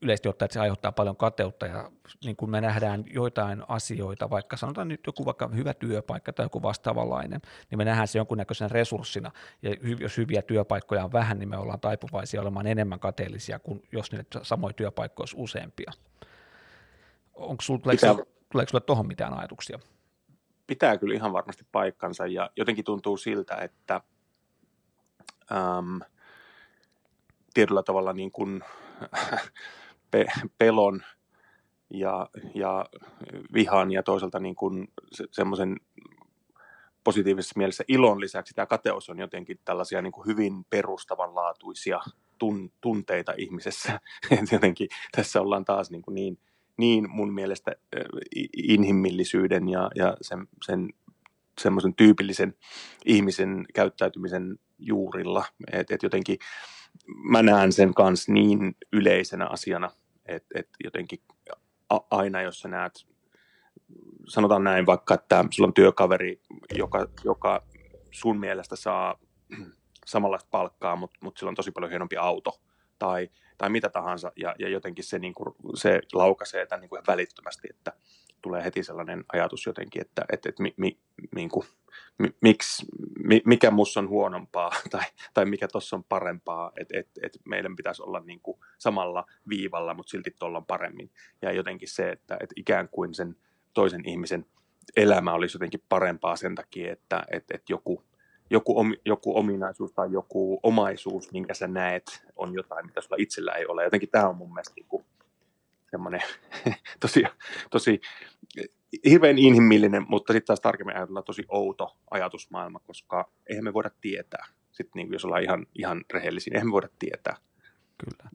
yleisesti 0.01 0.29
ottaen, 0.29 0.45
että 0.45 0.53
se 0.53 0.59
aiheuttaa 0.59 0.91
paljon 0.91 1.15
kateutta 1.15 1.65
ja 1.65 1.91
niin 2.23 2.35
kun 2.35 2.49
me 2.49 2.61
nähdään 2.61 3.03
joitain 3.13 3.63
asioita, 3.67 4.29
vaikka 4.29 4.57
sanotaan 4.57 4.87
nyt 4.87 5.01
joku 5.07 5.25
vaikka 5.25 5.47
hyvä 5.47 5.73
työpaikka 5.73 6.33
tai 6.33 6.45
joku 6.45 6.61
vastaavanlainen, 6.61 7.41
niin 7.69 7.77
me 7.77 7.85
nähdään 7.85 8.07
se 8.07 8.19
jonkunnäköisen 8.19 8.71
resurssina 8.71 9.31
ja 9.61 9.75
jos 9.99 10.17
hyviä 10.17 10.41
työpaikkoja 10.41 11.03
on 11.03 11.11
vähän, 11.11 11.39
niin 11.39 11.49
me 11.49 11.57
ollaan 11.57 11.79
taipuvaisia 11.79 12.41
olemaan 12.41 12.67
enemmän 12.67 12.99
kateellisia 12.99 13.59
kuin 13.59 13.83
jos 13.91 14.11
niitä 14.11 14.39
samoja 14.43 14.73
työpaikkoja 14.73 15.23
olisi 15.23 15.35
useampia. 15.37 15.91
Onko 17.33 17.61
sulla, 17.61 17.79
tuleeko, 17.79 18.25
tuleeko 18.51 18.69
sulle 18.69 18.83
tuohon 18.85 19.07
mitään 19.07 19.33
ajatuksia? 19.33 19.79
Pitää 20.67 20.97
kyllä 20.97 21.15
ihan 21.15 21.33
varmasti 21.33 21.65
paikkansa 21.71 22.27
ja 22.27 22.49
jotenkin 22.55 22.85
tuntuu 22.85 23.17
siltä, 23.17 23.55
että 23.55 24.01
äm, 25.51 25.99
tietyllä 27.53 27.83
tavalla 27.83 28.13
niin 28.13 28.31
kuin 28.31 28.63
pe- 30.11 30.31
pelon 30.57 31.03
ja, 31.89 32.29
ja 32.55 32.85
vihan 33.53 33.91
ja 33.91 34.03
toisaalta 34.03 34.39
niin 34.39 34.55
kuin 34.55 34.87
se, 35.11 35.25
semmoisen 35.31 35.77
positiivisessa 37.03 37.57
mielessä 37.57 37.83
ilon 37.87 38.19
lisäksi 38.19 38.53
tämä 38.53 38.65
kateus 38.65 39.09
on 39.09 39.19
jotenkin 39.19 39.59
tällaisia 39.65 40.01
niin 40.01 40.11
kuin 40.11 40.27
hyvin 40.27 40.65
perustavanlaatuisia 40.69 41.99
tun, 42.37 42.71
tunteita 42.81 43.33
ihmisessä. 43.37 43.99
Et 44.31 44.51
jotenkin 44.51 44.87
tässä 45.11 45.41
ollaan 45.41 45.65
taas 45.65 45.91
niin, 45.91 46.01
kuin 46.01 46.15
niin, 46.15 46.39
niin 46.77 47.09
mun 47.09 47.33
mielestä 47.33 47.75
inhimillisyyden 48.57 49.69
ja, 49.69 49.89
ja 49.95 50.17
sen, 50.21 50.47
sen 50.65 50.89
semmoisen 51.61 51.95
tyypillisen 51.95 52.53
ihmisen 53.05 53.65
käyttäytymisen 53.73 54.59
juurilla. 54.79 55.45
että 55.71 55.95
et 55.95 56.03
jotenkin 56.03 56.37
mä 57.07 57.43
näen 57.43 57.71
sen 57.71 57.93
kanssa 57.93 58.33
niin 58.33 58.75
yleisenä 58.93 59.47
asiana, 59.47 59.91
että, 60.25 60.59
että 60.59 60.77
jotenkin 60.83 61.19
aina 62.11 62.41
jos 62.41 62.59
sä 62.59 62.67
näet, 62.67 62.93
sanotaan 64.27 64.63
näin 64.63 64.85
vaikka, 64.85 65.13
että 65.13 65.45
sulla 65.51 65.67
on 65.67 65.73
työkaveri, 65.73 66.41
joka, 66.75 67.07
joka 67.23 67.63
sun 68.11 68.39
mielestä 68.39 68.75
saa 68.75 69.19
samanlaista 70.05 70.47
palkkaa, 70.51 70.95
mutta, 70.95 71.19
mutta 71.23 71.39
sillä 71.39 71.49
on 71.49 71.55
tosi 71.55 71.71
paljon 71.71 71.89
hienompi 71.89 72.17
auto 72.17 72.61
tai, 72.99 73.29
tai 73.61 73.69
mitä 73.69 73.89
tahansa, 73.89 74.31
ja, 74.35 74.55
ja 74.59 74.69
jotenkin 74.69 75.03
se, 75.03 75.19
niin 75.19 75.33
kuin, 75.33 75.55
se 75.75 76.01
laukaisee 76.13 76.65
tämän 76.65 76.81
niin 76.81 76.89
kuin 76.89 77.01
välittömästi, 77.07 77.67
että 77.69 77.93
tulee 78.41 78.63
heti 78.63 78.83
sellainen 78.83 79.25
ajatus 79.33 79.65
jotenkin, 79.65 80.01
että, 80.01 80.25
että, 80.31 80.49
että 80.49 80.63
mi, 80.63 80.73
mi, 80.77 80.99
niin 81.35 81.49
kuin, 81.49 81.67
miksi, 82.41 82.85
mikä 83.45 83.71
musta 83.71 83.99
on 83.99 84.09
huonompaa 84.09 84.71
tai, 84.91 85.03
tai 85.33 85.45
mikä 85.45 85.67
tuossa 85.67 85.95
on 85.95 86.03
parempaa, 86.03 86.71
että 86.77 86.99
et, 86.99 87.07
et 87.23 87.39
meidän 87.45 87.75
pitäisi 87.75 88.03
olla 88.03 88.19
niin 88.19 88.39
kuin 88.39 88.59
samalla 88.77 89.25
viivalla, 89.49 89.93
mutta 89.93 90.09
silti 90.09 90.35
tuolla 90.39 90.61
paremmin. 90.61 91.11
Ja 91.41 91.51
jotenkin 91.51 91.89
se, 91.89 92.09
että 92.09 92.37
et 92.39 92.49
ikään 92.55 92.89
kuin 92.89 93.13
sen 93.13 93.35
toisen 93.73 94.09
ihmisen 94.09 94.45
elämä 94.95 95.33
olisi 95.33 95.55
jotenkin 95.55 95.83
parempaa 95.89 96.35
sen 96.35 96.55
takia, 96.55 96.93
että 96.93 97.23
et, 97.31 97.43
et 97.51 97.69
joku, 97.69 98.03
joku, 98.51 98.79
om, 98.79 98.93
joku 99.05 99.37
ominaisuus 99.37 99.93
tai 99.93 100.11
joku 100.11 100.59
omaisuus, 100.63 101.31
minkä 101.31 101.53
sä 101.53 101.67
näet, 101.67 102.25
on 102.35 102.53
jotain, 102.53 102.85
mitä 102.85 103.01
sulla 103.01 103.15
itsellä 103.19 103.51
ei 103.51 103.65
ole. 103.65 103.83
Jotenkin 103.83 104.09
tämä 104.09 104.29
on 104.29 104.37
mun 104.37 104.53
mielestä 104.53 104.73
niin 104.75 104.87
kuin 104.87 105.05
semmoinen 105.91 106.21
tosi, 106.99 107.23
tosi 107.69 108.01
hirveän 109.05 109.37
inhimillinen, 109.37 110.05
mutta 110.07 110.33
sitten 110.33 110.47
taas 110.47 110.61
tarkemmin 110.61 110.95
ajatella 110.95 111.21
tosi 111.21 111.45
outo 111.49 111.97
ajatusmaailma, 112.11 112.79
koska 112.79 113.31
eihän 113.49 113.63
me 113.63 113.73
voida 113.73 113.89
tietää. 114.01 114.45
Sitten 114.71 114.91
niin 114.95 115.13
jos 115.13 115.25
ollaan 115.25 115.43
ihan, 115.43 115.65
ihan 115.75 116.05
rehellisiä, 116.13 116.51
eihän 116.53 116.67
me 116.67 116.71
voida 116.71 116.89
tietää. 116.99 117.37
Kyllä. 117.97 118.29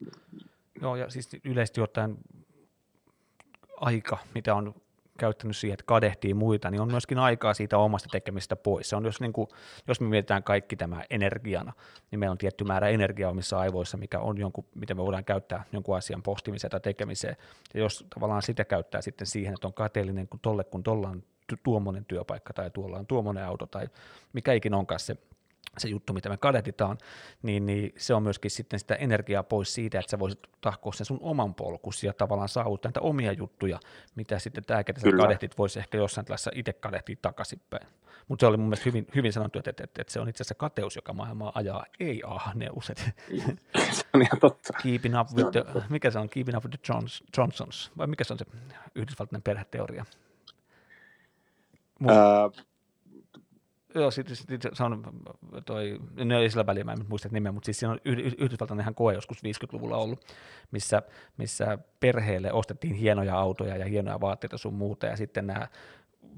Joo, 0.81 0.95
ja 0.95 1.09
siis 1.09 1.29
yleisesti 1.43 1.81
ottaen 1.81 2.17
aika, 3.77 4.17
mitä 4.35 4.55
on 4.55 4.75
käyttänyt 5.17 5.57
siihen, 5.57 5.73
että 5.73 5.83
kadehtii 5.85 6.33
muita, 6.33 6.71
niin 6.71 6.81
on 6.81 6.91
myöskin 6.91 7.19
aikaa 7.19 7.53
siitä 7.53 7.77
omasta 7.77 8.09
tekemistä 8.11 8.55
pois. 8.55 8.89
Se 8.89 8.95
on, 8.95 9.05
jos, 9.05 9.21
niin 9.21 9.33
kuin, 9.33 9.47
jos 9.87 10.01
me 10.01 10.07
mietitään 10.07 10.43
kaikki 10.43 10.75
tämä 10.75 11.03
energiana, 11.09 11.73
niin 12.11 12.19
meillä 12.19 12.31
on 12.31 12.37
tietty 12.37 12.63
määrä 12.63 12.89
energiaa 12.89 13.31
omissa 13.31 13.59
aivoissa, 13.59 13.97
mikä 13.97 14.19
on 14.19 14.37
jonkun, 14.37 14.65
miten 14.75 14.97
me 14.97 15.03
voidaan 15.03 15.25
käyttää 15.25 15.63
jonkun 15.71 15.97
asian 15.97 16.23
postimiseen 16.23 16.71
tai 16.71 16.79
tekemiseen. 16.79 17.35
Ja 17.73 17.79
jos 17.79 18.05
tavallaan 18.13 18.41
sitä 18.41 18.65
käyttää 18.65 19.01
sitten 19.01 19.27
siihen, 19.27 19.53
että 19.53 19.67
on 19.67 19.73
kateellinen 19.73 20.27
kun 20.27 20.39
tolle, 20.39 20.63
kun 20.63 20.83
tuolla 20.83 21.09
on 21.09 21.23
tuommoinen 21.63 22.05
työpaikka 22.05 22.53
tai 22.53 22.69
tuolla 22.71 22.97
on 22.97 23.07
tuommoinen 23.07 23.45
auto 23.45 23.65
tai 23.65 23.87
mikä 24.33 24.53
ikinä 24.53 24.77
onkaan 24.77 24.99
se 24.99 25.17
se 25.77 25.87
juttu, 25.87 26.13
mitä 26.13 26.29
me 26.29 26.37
kadehditaan, 26.37 26.97
niin, 27.43 27.65
niin 27.65 27.93
se 27.97 28.13
on 28.13 28.23
myöskin 28.23 28.51
sitten 28.51 28.79
sitä 28.79 28.95
energiaa 28.95 29.43
pois 29.43 29.73
siitä, 29.73 29.99
että 29.99 30.11
sä 30.11 30.19
voisit 30.19 30.39
tahkoa 30.61 30.93
sen 30.93 31.05
sun 31.05 31.19
oman 31.21 31.55
polkusi 31.55 32.07
ja 32.07 32.13
tavallaan 32.13 32.49
saavuttaa 32.49 32.89
niitä 32.89 33.01
omia 33.01 33.31
juttuja, 33.31 33.79
mitä 34.15 34.39
sitten 34.39 34.63
tämä, 34.63 34.83
ketä 34.83 35.01
sä 35.01 35.07
kadehtit, 35.17 35.57
voisi 35.57 35.79
ehkä 35.79 35.97
jossain 35.97 36.25
tällaisessa 36.25 36.51
itse 36.53 36.73
kadehtia 36.73 37.15
takaisinpäin. 37.21 37.87
Mutta 38.27 38.43
se 38.43 38.47
oli 38.47 38.57
mun 38.57 38.65
mielestä 38.65 38.85
hyvin, 38.85 39.07
hyvin 39.15 39.33
sanottu, 39.33 39.59
että, 39.59 39.69
että, 39.69 39.83
että, 39.83 40.13
se 40.13 40.19
on 40.19 40.29
itse 40.29 40.43
asiassa 40.43 40.55
kateus, 40.55 40.95
joka 40.95 41.13
maailmaa 41.13 41.51
ajaa, 41.55 41.85
ei 41.99 42.21
ahneus. 42.25 42.91
se 43.91 44.03
on 44.13 44.21
ihan 44.21 44.39
totta. 44.39 44.73
Keeping 44.83 45.19
up 45.19 45.27
with 45.35 45.51
the, 45.51 45.83
mikä 45.89 46.11
se 46.11 46.19
on, 46.19 46.29
keeping 46.29 46.57
up 46.57 46.65
with 46.65 46.81
the 46.81 46.93
Johns, 46.93 47.23
Johnsons, 47.37 47.91
vai 47.97 48.07
mikä 48.07 48.23
se 48.23 48.33
on 48.33 48.39
se 48.39 48.45
yhdysvaltainen 48.95 49.41
perheteoria? 49.41 50.05
Mut, 51.99 52.11
uh, 52.11 52.65
joo, 53.99 54.11
sitten 54.11 54.35
sit, 54.35 54.47
se 54.73 54.83
on 54.83 55.03
toi, 55.65 55.99
no 56.23 56.39
ei 56.39 56.49
sillä 56.49 56.65
väliä, 56.65 56.83
mä 56.83 56.91
en 56.91 57.05
muista 57.09 57.29
nimeä, 57.31 57.51
mutta 57.51 57.65
siis 57.65 57.79
siinä 57.79 57.91
on 57.91 57.99
Yhdysvaltainen 58.37 58.83
ihan 58.83 58.95
koe 58.95 59.13
joskus 59.13 59.37
50-luvulla 59.37 59.97
ollut, 59.97 60.25
missä, 60.71 61.01
missä 61.37 61.77
perheelle 61.99 62.51
ostettiin 62.51 62.93
hienoja 62.93 63.39
autoja 63.39 63.77
ja 63.77 63.85
hienoja 63.85 64.21
vaatteita 64.21 64.57
sun 64.57 64.73
muuta, 64.73 65.05
ja 65.05 65.17
sitten 65.17 65.47
nämä 65.47 65.67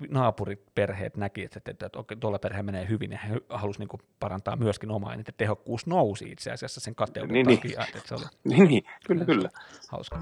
naapuriperheet 0.09 1.17
näki, 1.17 1.43
että, 1.43 1.57
että, 1.57 1.71
että, 1.71 1.99
että 1.99 2.15
tuolla 2.15 2.39
perhe 2.39 2.63
menee 2.63 2.89
hyvin, 2.89 3.11
ja 3.11 3.17
he 3.17 3.41
halusivat 3.49 3.91
niin 3.91 4.07
parantaa 4.19 4.55
myöskin 4.55 4.91
omaa, 4.91 5.15
niin 5.15 5.25
tehokkuus 5.37 5.87
nousi 5.87 6.31
itse 6.31 6.51
asiassa 6.51 6.79
sen 6.79 6.95
kateuden 6.95 7.33
niin, 7.33 7.45
takia. 7.45 7.79
Niin. 7.79 7.97
Että 7.97 8.07
se 8.07 8.15
oli, 8.15 8.23
niin, 8.55 8.67
niin, 8.67 8.83
kyllä, 9.07 9.25
kyllä. 9.25 9.49
Hauska. 9.87 10.19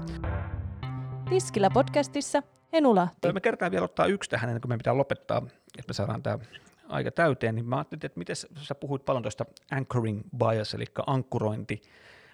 Tiskillä 1.30 1.70
podcastissa 1.70 2.42
Henulahti. 2.72 3.32
Me 3.32 3.40
kertaan 3.40 3.72
vielä 3.72 3.84
ottaa 3.84 4.06
yksi 4.06 4.30
tähän, 4.30 4.50
ennen 4.50 4.60
kuin 4.60 4.70
me 4.70 4.76
pitää 4.76 4.96
lopettaa, 4.96 5.38
että 5.78 5.88
me 5.88 5.94
saadaan 5.94 6.22
tämä 6.22 6.38
aika 6.88 7.10
täyteen, 7.10 7.54
niin 7.54 7.66
mä 7.66 7.76
ajattelin, 7.76 8.06
että 8.06 8.18
miten 8.18 8.36
sä 8.36 8.74
puhuit 8.74 9.04
paljon 9.04 9.22
tuosta 9.22 9.44
anchoring 9.70 10.22
bias, 10.36 10.74
eli 10.74 10.84
ankkurointi 11.06 11.82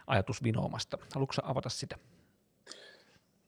ajatusvinoomasta. 0.06 0.98
Haluatko 1.14 1.42
avata 1.44 1.68
sitä? 1.68 1.98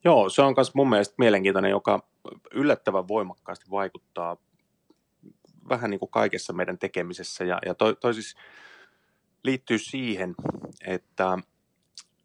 Joo, 0.03 0.29
se 0.29 0.41
on 0.41 0.53
myös 0.57 0.75
mun 0.75 0.89
mielestä 0.89 1.15
mielenkiintoinen, 1.17 1.71
joka 1.71 2.07
yllättävän 2.51 3.07
voimakkaasti 3.07 3.65
vaikuttaa 3.71 4.37
vähän 5.69 5.89
niin 5.89 5.99
kuin 5.99 6.11
kaikessa 6.11 6.53
meidän 6.53 6.77
tekemisessä. 6.77 7.43
Ja, 7.43 7.59
ja 7.65 7.75
toi, 7.75 7.95
toi 7.95 8.13
siis 8.13 8.35
liittyy 9.43 9.77
siihen, 9.77 10.35
että 10.85 11.37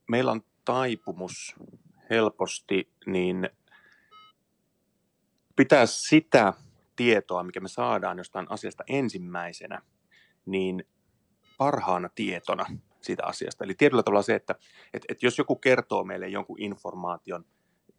meillä 0.08 0.32
on 0.32 0.42
taipumus 0.64 1.56
helposti 2.10 2.92
niin 3.06 3.50
pitää 5.56 5.86
sitä 5.86 6.52
tietoa, 7.02 7.42
mikä 7.42 7.60
me 7.60 7.68
saadaan 7.68 8.18
jostain 8.18 8.46
asiasta 8.50 8.84
ensimmäisenä, 8.88 9.82
niin 10.46 10.84
parhaana 11.58 12.08
tietona 12.14 12.66
siitä 13.00 13.26
asiasta. 13.26 13.64
Eli 13.64 13.74
tietyllä 13.74 14.02
tavalla 14.02 14.22
se, 14.22 14.34
että, 14.34 14.54
että, 14.94 15.06
että 15.08 15.26
jos 15.26 15.38
joku 15.38 15.56
kertoo 15.56 16.04
meille 16.04 16.28
jonkun 16.28 16.60
informaation, 16.60 17.44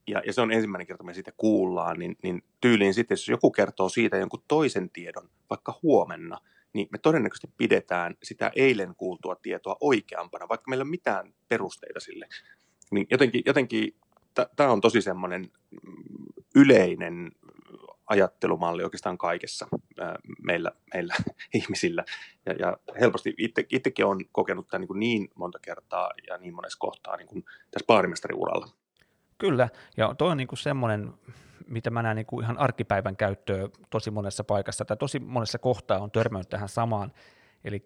ja, 0.07 0.21
ja 0.25 0.33
se 0.33 0.41
on 0.41 0.51
ensimmäinen 0.51 0.87
kerta, 0.87 1.03
me 1.03 1.13
siitä 1.13 1.31
kuullaan, 1.37 1.99
niin, 1.99 2.15
niin 2.23 2.43
tyyliin 2.61 2.93
sitten, 2.93 3.13
jos 3.15 3.29
joku 3.29 3.51
kertoo 3.51 3.89
siitä 3.89 4.17
jonkun 4.17 4.43
toisen 4.47 4.89
tiedon, 4.89 5.29
vaikka 5.49 5.79
huomenna, 5.83 6.37
niin 6.73 6.87
me 6.91 6.97
todennäköisesti 6.97 7.53
pidetään 7.57 8.15
sitä 8.23 8.51
eilen 8.55 8.95
kuultua 8.97 9.35
tietoa 9.35 9.77
oikeampana, 9.79 10.49
vaikka 10.49 10.69
meillä 10.69 10.81
ei 10.81 10.85
ole 10.85 10.89
mitään 10.89 11.33
perusteita 11.47 11.99
sille. 11.99 12.27
Niin 12.91 13.07
jotenkin, 13.09 13.41
jotenkin 13.45 13.95
tämä 14.55 14.71
on 14.71 14.81
tosi 14.81 15.01
semmoinen 15.01 15.51
yleinen 16.55 17.31
ajattelumalli 18.07 18.83
oikeastaan 18.83 19.17
kaikessa 19.17 19.67
meillä, 20.41 20.71
meillä 20.93 21.15
ihmisillä. 21.53 22.03
Ja, 22.45 22.53
ja 22.53 22.77
helposti 22.99 23.33
itse, 23.37 23.65
itsekin 23.69 24.05
olen 24.05 24.25
kokenut 24.31 24.67
tämän 24.67 24.87
niin, 24.89 24.99
niin 24.99 25.29
monta 25.35 25.59
kertaa 25.61 26.11
ja 26.27 26.37
niin 26.37 26.53
monessa 26.53 26.79
kohtaa 26.79 27.17
niin 27.17 27.27
kuin 27.27 27.43
tässä 27.71 27.87
baarimestariuralla. 27.87 28.67
Kyllä, 29.37 29.69
ja 29.97 30.15
toi 30.17 30.31
on 30.31 30.37
niin 30.37 30.47
kuin 30.47 30.59
semmoinen, 30.59 31.13
mitä 31.67 31.89
mä 31.89 32.03
näen 32.03 32.15
niin 32.15 32.25
kuin 32.25 32.43
ihan 32.43 32.57
arkipäivän 32.57 33.15
käyttöä 33.15 33.69
tosi 33.89 34.11
monessa 34.11 34.43
paikassa, 34.43 34.85
tai 34.85 34.97
tosi 34.97 35.19
monessa 35.19 35.59
kohtaa 35.59 35.99
on 35.99 36.11
törmännyt 36.11 36.49
tähän 36.49 36.69
samaan, 36.69 37.11
eli 37.63 37.85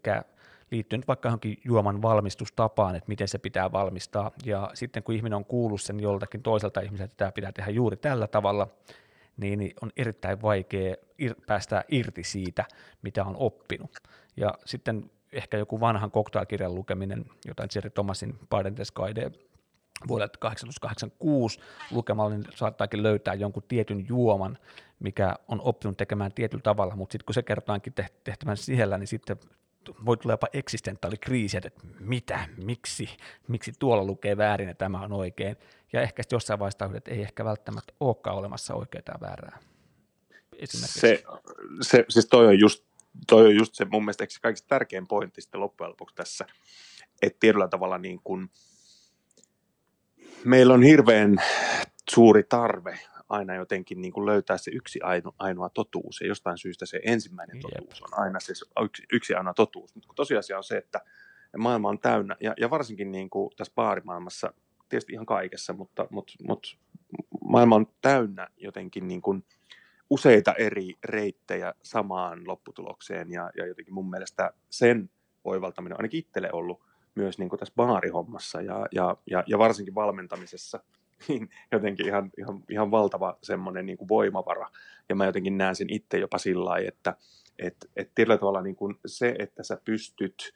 liittyy 0.71 0.97
nyt 0.97 1.07
vaikka 1.07 1.27
johonkin 1.27 1.57
juoman 1.65 2.01
valmistustapaan, 2.01 2.95
että 2.95 3.07
miten 3.07 3.27
se 3.27 3.37
pitää 3.37 3.71
valmistaa, 3.71 4.31
ja 4.45 4.71
sitten 4.73 5.03
kun 5.03 5.15
ihminen 5.15 5.37
on 5.37 5.45
kuullut 5.45 5.81
sen 5.81 5.99
joltakin 5.99 6.43
toiselta 6.43 6.81
ihmiseltä, 6.81 7.05
että 7.05 7.17
tämä 7.17 7.31
pitää 7.31 7.51
tehdä 7.51 7.71
juuri 7.71 7.97
tällä 7.97 8.27
tavalla, 8.27 8.67
niin, 9.37 9.59
niin 9.59 9.73
on 9.81 9.91
erittäin 9.97 10.41
vaikea 10.41 10.95
ir, 11.17 11.35
päästää 11.47 11.83
irti 11.89 12.23
siitä, 12.23 12.65
mitä 13.01 13.25
on 13.25 13.35
oppinut. 13.37 13.97
Ja 14.37 14.53
sitten 14.65 15.11
ehkä 15.31 15.57
joku 15.57 15.79
vanhan 15.79 16.11
cocktailkirjan 16.11 16.75
lukeminen, 16.75 17.25
jotain 17.47 17.69
Jerry 17.75 17.89
Thomasin 17.89 18.39
Pardentes 18.49 18.91
Guide 18.91 19.31
vuodelta 20.07 20.39
1886 20.39 21.59
lukemalla, 21.91 22.29
niin 22.29 22.45
saattaakin 22.55 23.03
löytää 23.03 23.33
jonkun 23.33 23.63
tietyn 23.67 24.05
juoman, 24.07 24.57
mikä 24.99 25.35
on 25.47 25.61
oppinut 25.61 25.97
tekemään 25.97 26.33
tietyllä 26.33 26.61
tavalla, 26.61 26.95
mutta 26.95 27.13
sitten 27.13 27.25
kun 27.25 27.33
se 27.33 27.43
kertoaankin 27.43 27.93
tehtävän 28.23 28.57
siellä, 28.57 28.97
niin 28.97 29.07
sitten 29.07 29.37
voi 30.05 30.17
tulla 30.17 30.33
jopa 30.33 30.47
eksistentaalikriisi, 30.53 31.57
että 31.57 31.81
mitä, 31.99 32.49
miksi, 32.57 33.09
miksi 33.47 33.71
tuolla 33.79 34.03
lukee 34.03 34.37
väärin 34.37 34.67
ja 34.67 34.75
tämä 34.75 35.01
on 35.01 35.13
oikein. 35.13 35.55
Ja 35.93 36.01
ehkä 36.01 36.23
sitten 36.23 36.35
jossain 36.35 36.59
vaiheessa 36.59 36.89
että 36.95 37.11
ei 37.11 37.21
ehkä 37.21 37.45
välttämättä 37.45 37.93
olekaan 37.99 38.37
olemassa 38.37 38.73
oikeaa 38.73 39.03
tai 39.03 39.15
väärää. 39.21 39.59
Se, 40.65 41.23
se, 41.81 42.05
siis 42.09 42.25
toi 42.25 42.47
on 42.47 42.59
just, 42.59 42.83
toi 43.27 43.45
on 43.45 43.55
just 43.55 43.75
se 43.75 43.85
mun 43.85 44.03
mielestä 44.05 44.25
se 44.29 44.39
kaikista 44.41 44.67
tärkein 44.67 45.07
pointti 45.07 45.41
sitten 45.41 45.61
loppujen 45.61 45.89
lopuksi 45.89 46.15
tässä, 46.15 46.45
että 47.21 47.39
tietyllä 47.39 47.67
tavalla 47.67 47.97
niin 47.97 48.19
kuin, 48.23 48.49
meillä 50.43 50.73
on 50.73 50.83
hirveän 50.83 51.37
suuri 52.09 52.43
tarve 52.43 52.99
aina 53.29 53.55
jotenkin 53.55 54.01
niin 54.01 54.13
kuin 54.13 54.25
löytää 54.25 54.57
se 54.57 54.71
yksi 54.71 55.01
ainoa, 55.01 55.33
ainoa 55.39 55.69
totuus, 55.69 56.21
ja 56.21 56.27
jostain 56.27 56.57
syystä 56.57 56.85
se 56.85 56.99
ensimmäinen 57.03 57.59
totuus 57.59 58.01
on 58.01 58.19
aina 58.19 58.39
se 58.39 58.53
yksi, 58.83 59.03
yksi 59.13 59.33
ainoa 59.33 59.53
totuus. 59.53 59.95
Mutta 59.95 60.13
tosiasia 60.15 60.57
on 60.57 60.63
se, 60.63 60.77
että 60.77 61.01
maailma 61.57 61.89
on 61.89 61.99
täynnä, 61.99 62.35
ja, 62.39 62.53
ja 62.59 62.69
varsinkin 62.69 63.11
niin 63.11 63.29
kuin 63.29 63.49
tässä 63.57 63.73
baarimaailmassa, 63.75 64.53
tietysti 64.89 65.13
ihan 65.13 65.25
kaikessa, 65.25 65.73
mutta, 65.73 66.07
mutta, 66.09 66.33
mutta 66.47 66.69
maailma 67.41 67.75
on 67.75 67.87
täynnä 68.01 68.47
jotenkin 68.57 69.07
niin 69.07 69.21
kuin 69.21 69.45
useita 70.09 70.53
eri 70.53 70.93
reittejä 71.05 71.73
samaan 71.83 72.47
lopputulokseen, 72.47 73.31
ja, 73.31 73.51
ja 73.57 73.65
jotenkin 73.65 73.93
mun 73.93 74.09
mielestä 74.09 74.53
sen 74.69 75.09
oivaltaminen 75.43 75.93
on 75.93 75.99
ainakin 75.99 76.19
itselle 76.19 76.49
ollut 76.53 76.81
myös 77.15 77.37
niin 77.37 77.49
kuin 77.49 77.59
tässä 77.59 77.73
baarihommassa 77.75 78.61
ja, 78.61 78.85
ja, 78.91 79.17
ja, 79.31 79.43
ja 79.47 79.57
varsinkin 79.57 79.95
valmentamisessa– 79.95 80.79
niin 81.27 81.49
jotenkin 81.71 82.05
ihan, 82.05 82.31
ihan, 82.37 82.63
ihan 82.69 82.91
valtava 82.91 83.37
semmoinen 83.43 83.85
niin 83.85 83.97
kuin 83.97 84.09
voimavara. 84.09 84.69
Ja 85.09 85.15
mä 85.15 85.25
jotenkin 85.25 85.57
näen 85.57 85.75
sen 85.75 85.93
itse 85.93 86.17
jopa 86.17 86.37
sillä 86.37 86.65
lailla, 86.65 86.87
että 86.87 87.15
et, 87.59 87.75
et 87.95 88.11
tietyllä 88.15 88.37
tavalla 88.37 88.61
niin 88.61 88.75
kuin 88.75 88.99
se, 89.05 89.35
että 89.39 89.63
sä 89.63 89.77
pystyt 89.85 90.53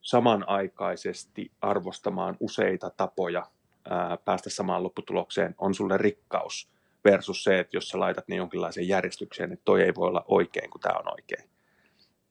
samanaikaisesti 0.00 1.52
arvostamaan 1.60 2.36
useita 2.40 2.90
tapoja 2.90 3.46
ää, 3.90 4.16
päästä 4.24 4.50
samaan 4.50 4.82
lopputulokseen, 4.82 5.54
on 5.58 5.74
sulle 5.74 5.98
rikkaus 5.98 6.70
versus 7.04 7.44
se, 7.44 7.58
että 7.58 7.76
jos 7.76 7.88
sä 7.88 8.00
laitat 8.00 8.28
niin 8.28 8.36
jonkinlaiseen 8.36 8.88
järjestykseen, 8.88 9.52
että 9.52 9.64
toi 9.64 9.82
ei 9.82 9.94
voi 9.94 10.08
olla 10.08 10.24
oikein, 10.28 10.70
kun 10.70 10.80
tämä 10.80 10.98
on 10.98 11.12
oikein. 11.12 11.50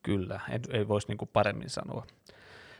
Kyllä, 0.02 0.40
ei, 0.50 0.58
ei 0.70 0.88
voisi 0.88 1.08
niin 1.08 1.28
paremmin 1.32 1.70
sanoa. 1.70 2.06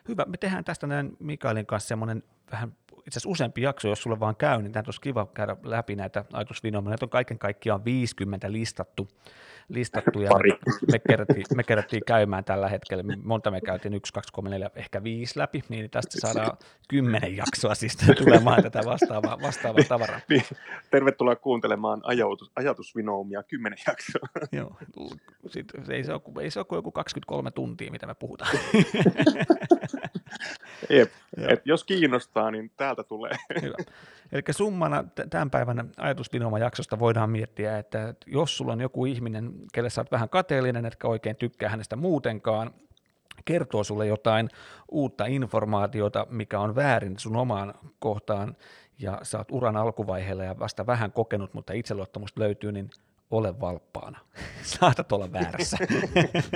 Hyvä, 0.08 0.24
me 0.24 0.36
tehdään 0.36 0.64
tästä 0.64 0.86
näin 0.86 1.16
Mikaelin 1.18 1.66
kanssa 1.66 1.88
semmoinen 1.88 2.22
vähän 2.52 2.76
itse 3.06 3.18
asiassa 3.18 3.28
useampi 3.28 3.62
jakso, 3.62 3.88
jos 3.88 4.02
sulle 4.02 4.20
vaan 4.20 4.36
käy, 4.36 4.62
niin 4.62 4.72
tämä 4.72 4.82
olisi 4.86 5.00
kiva 5.00 5.26
käydä 5.34 5.56
läpi 5.62 5.96
näitä 5.96 6.24
ajatusvinoja. 6.32 6.82
Näitä 6.82 7.04
on 7.04 7.10
kaiken 7.10 7.38
kaikkiaan 7.38 7.84
50 7.84 8.52
listattu, 8.52 9.08
listattu 9.68 10.20
ja 10.20 10.28
Pari. 10.28 10.50
me, 10.92 10.98
kerättiin, 10.98 11.44
me 11.54 11.62
kerättiin 11.62 12.02
käymään 12.06 12.44
tällä 12.44 12.68
hetkellä. 12.68 13.04
Monta 13.24 13.50
me 13.50 13.60
käytiin, 13.60 13.94
yksi, 13.94 14.12
kaksi, 14.12 14.32
kolme, 14.32 14.50
neljä, 14.50 14.70
ehkä 14.74 15.02
viisi 15.02 15.38
läpi, 15.38 15.62
niin 15.68 15.90
tästä 15.90 16.20
saadaan 16.20 16.56
kymmenen 16.88 17.36
jaksoa 17.36 17.74
siis 17.74 17.96
tulemaan 18.18 18.62
tätä 18.62 18.80
vastaavaa, 18.84 19.38
vastaavaa 19.42 19.84
tavaraa. 19.88 20.20
Niin, 20.28 20.42
tervetuloa 20.90 21.36
kuuntelemaan 21.36 22.00
ajatus, 22.04 22.52
ajatusvinoumia 22.56 23.42
kymmenen 23.42 23.78
jaksoa. 23.86 24.28
Joo, 24.52 24.76
sit, 25.46 25.72
ei, 25.90 26.04
se 26.04 26.12
ole, 26.12 26.22
ei 26.40 26.50
se 26.50 26.60
ole 26.60 26.66
kuin 26.66 26.76
joku 26.76 26.92
23 26.92 27.50
tuntia, 27.50 27.90
mitä 27.90 28.06
me 28.06 28.14
puhutaan. 28.14 28.50
Jep. 30.90 31.10
Et 31.48 31.60
jos 31.64 31.84
kiinnostaa, 31.84 32.50
niin 32.50 32.70
täältä 32.76 33.04
tulee. 33.04 33.32
Hyvä. 33.62 33.74
Eli 34.32 34.42
summana 34.50 35.04
tämän 35.30 35.50
päivän 35.50 35.90
ajatusvinoma-jaksosta 35.96 36.98
voidaan 36.98 37.30
miettiä, 37.30 37.78
että 37.78 38.14
jos 38.26 38.56
sulla 38.56 38.72
on 38.72 38.80
joku 38.80 39.06
ihminen, 39.06 39.52
kelle 39.72 39.90
sä 39.90 40.00
oot 40.00 40.12
vähän 40.12 40.28
kateellinen, 40.28 40.86
etkä 40.86 41.08
oikein 41.08 41.36
tykkää 41.36 41.68
hänestä 41.68 41.96
muutenkaan, 41.96 42.70
kertoo 43.44 43.84
sulle 43.84 44.06
jotain 44.06 44.48
uutta 44.90 45.26
informaatiota, 45.26 46.26
mikä 46.30 46.60
on 46.60 46.74
väärin 46.74 47.18
sun 47.18 47.36
omaan 47.36 47.74
kohtaan, 47.98 48.56
ja 48.98 49.18
sä 49.22 49.38
oot 49.38 49.50
uran 49.50 49.76
alkuvaiheella 49.76 50.44
ja 50.44 50.58
vasta 50.58 50.86
vähän 50.86 51.12
kokenut, 51.12 51.54
mutta 51.54 51.72
itseluottamusta 51.72 52.40
löytyy, 52.40 52.72
niin 52.72 52.90
ole 53.32 53.60
valppaana. 53.60 54.18
Saatat 54.62 55.12
olla 55.12 55.32
väärässä. 55.32 55.76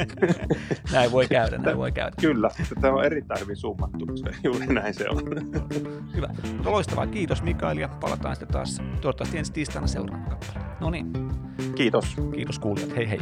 näin 0.92 1.12
voi 1.12 1.28
käydä, 1.28 1.58
näin 1.58 1.76
voi 1.76 1.92
käydä. 1.92 2.16
Kyllä, 2.20 2.50
tämä 2.80 2.94
on 2.94 3.04
erittäin 3.04 3.40
hyvin 3.40 3.56
summattu. 3.56 4.06
Juuri 4.44 4.66
näin 4.66 4.94
se 4.94 5.08
on. 5.08 5.22
Hyvä. 6.16 6.28
Mutta 6.52 6.70
loistavaa. 6.70 7.06
Kiitos 7.06 7.42
Mikael 7.42 7.78
ja 7.78 7.88
palataan 7.88 8.36
sitten 8.36 8.52
taas 8.52 8.82
toivottavasti 9.00 9.38
ensi 9.38 9.52
tiistaina 9.52 9.86
seuraava 9.86 10.24
kappale. 10.24 10.64
No 10.80 10.90
niin. 10.90 11.12
Kiitos. 11.74 12.16
Kiitos 12.34 12.58
kuulijat. 12.58 12.96
Hei 12.96 13.10
hei. 13.10 13.20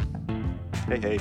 Hei 0.89 1.03
hei. 1.03 1.19